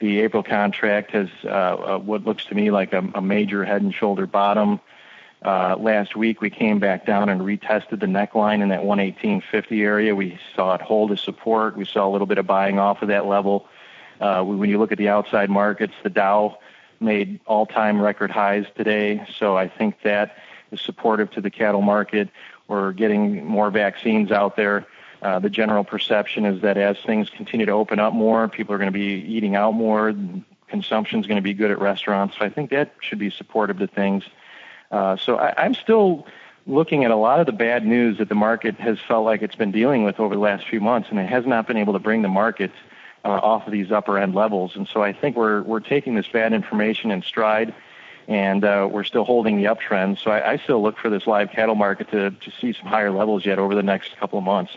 The 0.00 0.20
April 0.20 0.42
contract 0.42 1.12
has 1.12 1.28
uh, 1.44 1.48
uh, 1.48 1.98
what 1.98 2.24
looks 2.24 2.46
to 2.46 2.54
me 2.54 2.70
like 2.70 2.92
a, 2.92 2.98
a 3.14 3.22
major 3.22 3.64
head 3.64 3.82
and 3.82 3.94
shoulder 3.94 4.26
bottom. 4.26 4.80
Uh, 5.44 5.76
last 5.76 6.14
week 6.14 6.40
we 6.40 6.50
came 6.50 6.78
back 6.78 7.04
down 7.04 7.28
and 7.28 7.40
retested 7.40 7.98
the 8.00 8.06
neckline 8.06 8.62
in 8.62 8.68
that 8.68 8.82
118.50 8.82 9.82
area. 9.82 10.14
We 10.14 10.38
saw 10.54 10.74
it 10.74 10.80
hold 10.80 11.10
as 11.10 11.20
support. 11.20 11.76
We 11.76 11.84
saw 11.84 12.06
a 12.06 12.10
little 12.10 12.28
bit 12.28 12.38
of 12.38 12.46
buying 12.46 12.78
off 12.78 13.02
of 13.02 13.08
that 13.08 13.26
level. 13.26 13.66
Uh, 14.20 14.44
when 14.44 14.70
you 14.70 14.78
look 14.78 14.92
at 14.92 14.98
the 14.98 15.08
outside 15.08 15.50
markets, 15.50 15.94
the 16.04 16.10
Dow 16.10 16.58
made 17.00 17.40
all-time 17.46 18.00
record 18.00 18.30
highs 18.30 18.66
today, 18.76 19.26
so 19.36 19.56
I 19.56 19.66
think 19.66 20.02
that 20.02 20.36
is 20.70 20.80
supportive 20.80 21.30
to 21.32 21.40
the 21.40 21.50
cattle 21.50 21.82
market. 21.82 22.28
We're 22.68 22.92
getting 22.92 23.44
more 23.44 23.70
vaccines 23.70 24.30
out 24.30 24.54
there. 24.54 24.86
Uh, 25.20 25.40
the 25.40 25.50
general 25.50 25.82
perception 25.82 26.46
is 26.46 26.62
that 26.62 26.76
as 26.76 26.96
things 27.04 27.30
continue 27.30 27.66
to 27.66 27.72
open 27.72 27.98
up 27.98 28.12
more, 28.12 28.46
people 28.48 28.74
are 28.74 28.78
going 28.78 28.92
to 28.92 28.98
be 28.98 29.24
eating 29.28 29.56
out 29.56 29.72
more. 29.72 30.14
Consumption 30.68 31.20
is 31.20 31.26
going 31.26 31.36
to 31.36 31.42
be 31.42 31.54
good 31.54 31.70
at 31.72 31.80
restaurants. 31.80 32.36
So 32.38 32.44
I 32.44 32.48
think 32.48 32.70
that 32.70 32.94
should 33.00 33.18
be 33.18 33.30
supportive 33.30 33.78
to 33.78 33.86
things. 33.88 34.24
Uh, 34.92 35.16
so 35.16 35.36
I, 35.36 35.54
I'm 35.64 35.74
still 35.74 36.26
looking 36.66 37.04
at 37.04 37.10
a 37.10 37.16
lot 37.16 37.40
of 37.40 37.46
the 37.46 37.52
bad 37.52 37.84
news 37.84 38.18
that 38.18 38.28
the 38.28 38.34
market 38.34 38.76
has 38.76 38.98
felt 39.08 39.24
like 39.24 39.42
it's 39.42 39.56
been 39.56 39.72
dealing 39.72 40.04
with 40.04 40.20
over 40.20 40.34
the 40.34 40.40
last 40.40 40.68
few 40.68 40.80
months, 40.80 41.08
and 41.10 41.18
it 41.18 41.28
has 41.28 41.46
not 41.46 41.66
been 41.66 41.78
able 41.78 41.94
to 41.94 41.98
bring 41.98 42.22
the 42.22 42.28
market 42.28 42.70
uh, 43.24 43.28
off 43.28 43.66
of 43.66 43.72
these 43.72 43.90
upper 43.90 44.18
end 44.18 44.34
levels. 44.34 44.76
And 44.76 44.86
so 44.86 45.02
I 45.02 45.12
think 45.12 45.36
we're 45.36 45.62
we're 45.62 45.80
taking 45.80 46.14
this 46.14 46.28
bad 46.28 46.52
information 46.52 47.10
in 47.10 47.22
stride, 47.22 47.74
and 48.28 48.62
uh, 48.64 48.88
we're 48.90 49.04
still 49.04 49.24
holding 49.24 49.56
the 49.56 49.64
uptrend. 49.64 50.18
So 50.22 50.30
I, 50.30 50.52
I 50.52 50.56
still 50.58 50.82
look 50.82 50.98
for 50.98 51.10
this 51.10 51.26
live 51.26 51.50
cattle 51.50 51.74
market 51.74 52.10
to 52.10 52.30
to 52.30 52.52
see 52.60 52.72
some 52.72 52.86
higher 52.86 53.10
levels 53.10 53.44
yet 53.46 53.58
over 53.58 53.74
the 53.74 53.82
next 53.82 54.16
couple 54.18 54.38
of 54.38 54.44
months. 54.44 54.72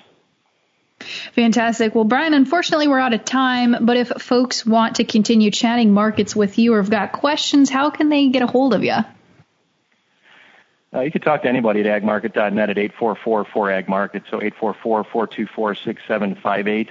Fantastic. 1.34 1.93
Well, 1.93 2.06
Brian, 2.06 2.34
unfortunately, 2.34 2.88
we're 2.88 2.99
out 2.99 3.13
of 3.13 3.25
time. 3.25 3.75
But 3.82 3.97
if 3.97 4.08
folks 4.08 4.65
want 4.65 4.95
to 4.95 5.04
continue 5.04 5.51
chatting 5.51 5.93
markets 5.93 6.34
with 6.36 6.58
you 6.58 6.73
or 6.73 6.78
have 6.78 6.89
got 6.89 7.12
questions, 7.12 7.69
how 7.69 7.89
can 7.89 8.08
they 8.08 8.30
get 8.30 8.41
a 8.41 8.47
hold 8.47 8.73
of 8.73 8.84
you? 8.84 8.95
Uh, 10.95 11.01
you 11.01 11.12
can 11.12 11.21
talk 11.21 11.41
to 11.41 11.49
anybody 11.49 11.81
at 11.81 11.88
agmarket.net 12.01 12.69
at 12.69 12.77
844-4AgMarket, 12.77 14.23
so 14.29 14.39
844-424-6758. 14.39 16.88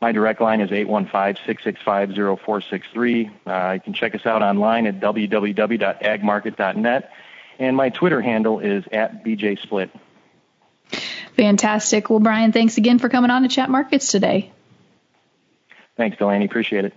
My 0.00 0.12
direct 0.12 0.40
line 0.40 0.62
is 0.62 0.70
815-665-0463. 0.70 3.30
Uh, 3.46 3.72
you 3.74 3.80
can 3.80 3.92
check 3.92 4.14
us 4.14 4.24
out 4.24 4.40
online 4.42 4.86
at 4.86 5.00
www.agmarket.net, 5.00 7.12
and 7.58 7.76
my 7.76 7.90
Twitter 7.90 8.22
handle 8.22 8.60
is 8.60 8.84
at 8.90 9.22
bjsplit. 9.22 9.90
Fantastic. 11.36 12.08
Well, 12.08 12.20
Brian, 12.20 12.52
thanks 12.52 12.78
again 12.78 12.98
for 12.98 13.10
coming 13.10 13.30
on 13.30 13.42
to 13.42 13.48
Chat 13.48 13.68
Markets 13.68 14.10
today. 14.10 14.50
Thanks, 15.96 16.16
Delaney. 16.16 16.46
Appreciate 16.46 16.86
it. 16.86 16.94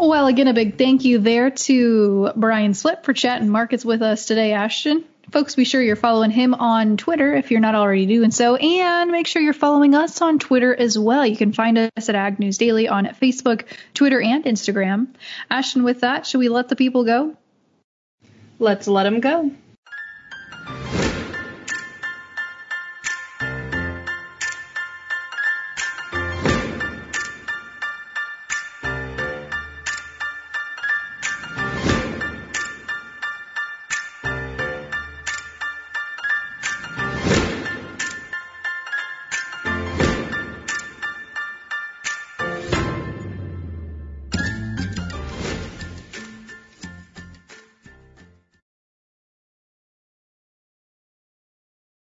Well, 0.00 0.28
again, 0.28 0.46
a 0.46 0.54
big 0.54 0.78
thank 0.78 1.04
you 1.04 1.18
there 1.18 1.50
to 1.50 2.30
Brian 2.36 2.72
Swift 2.74 3.04
for 3.04 3.12
chatting 3.12 3.48
markets 3.48 3.84
with 3.84 4.00
us 4.00 4.26
today, 4.26 4.52
Ashton. 4.52 5.04
Folks, 5.32 5.56
be 5.56 5.64
sure 5.64 5.82
you're 5.82 5.96
following 5.96 6.30
him 6.30 6.54
on 6.54 6.96
Twitter 6.96 7.34
if 7.34 7.50
you're 7.50 7.58
not 7.58 7.74
already 7.74 8.06
doing 8.06 8.30
so, 8.30 8.54
and 8.54 9.10
make 9.10 9.26
sure 9.26 9.42
you're 9.42 9.52
following 9.52 9.96
us 9.96 10.22
on 10.22 10.38
Twitter 10.38 10.72
as 10.72 10.96
well. 10.96 11.26
You 11.26 11.36
can 11.36 11.52
find 11.52 11.76
us 11.76 12.08
at 12.08 12.14
Ag 12.14 12.38
News 12.38 12.58
Daily 12.58 12.86
on 12.86 13.06
Facebook, 13.06 13.64
Twitter, 13.92 14.20
and 14.20 14.44
Instagram. 14.44 15.08
Ashton, 15.50 15.82
with 15.82 16.02
that, 16.02 16.26
should 16.26 16.38
we 16.38 16.48
let 16.48 16.68
the 16.68 16.76
people 16.76 17.02
go? 17.02 17.36
Let's 18.60 18.86
let 18.86 19.02
them 19.02 19.18
go. 19.18 19.50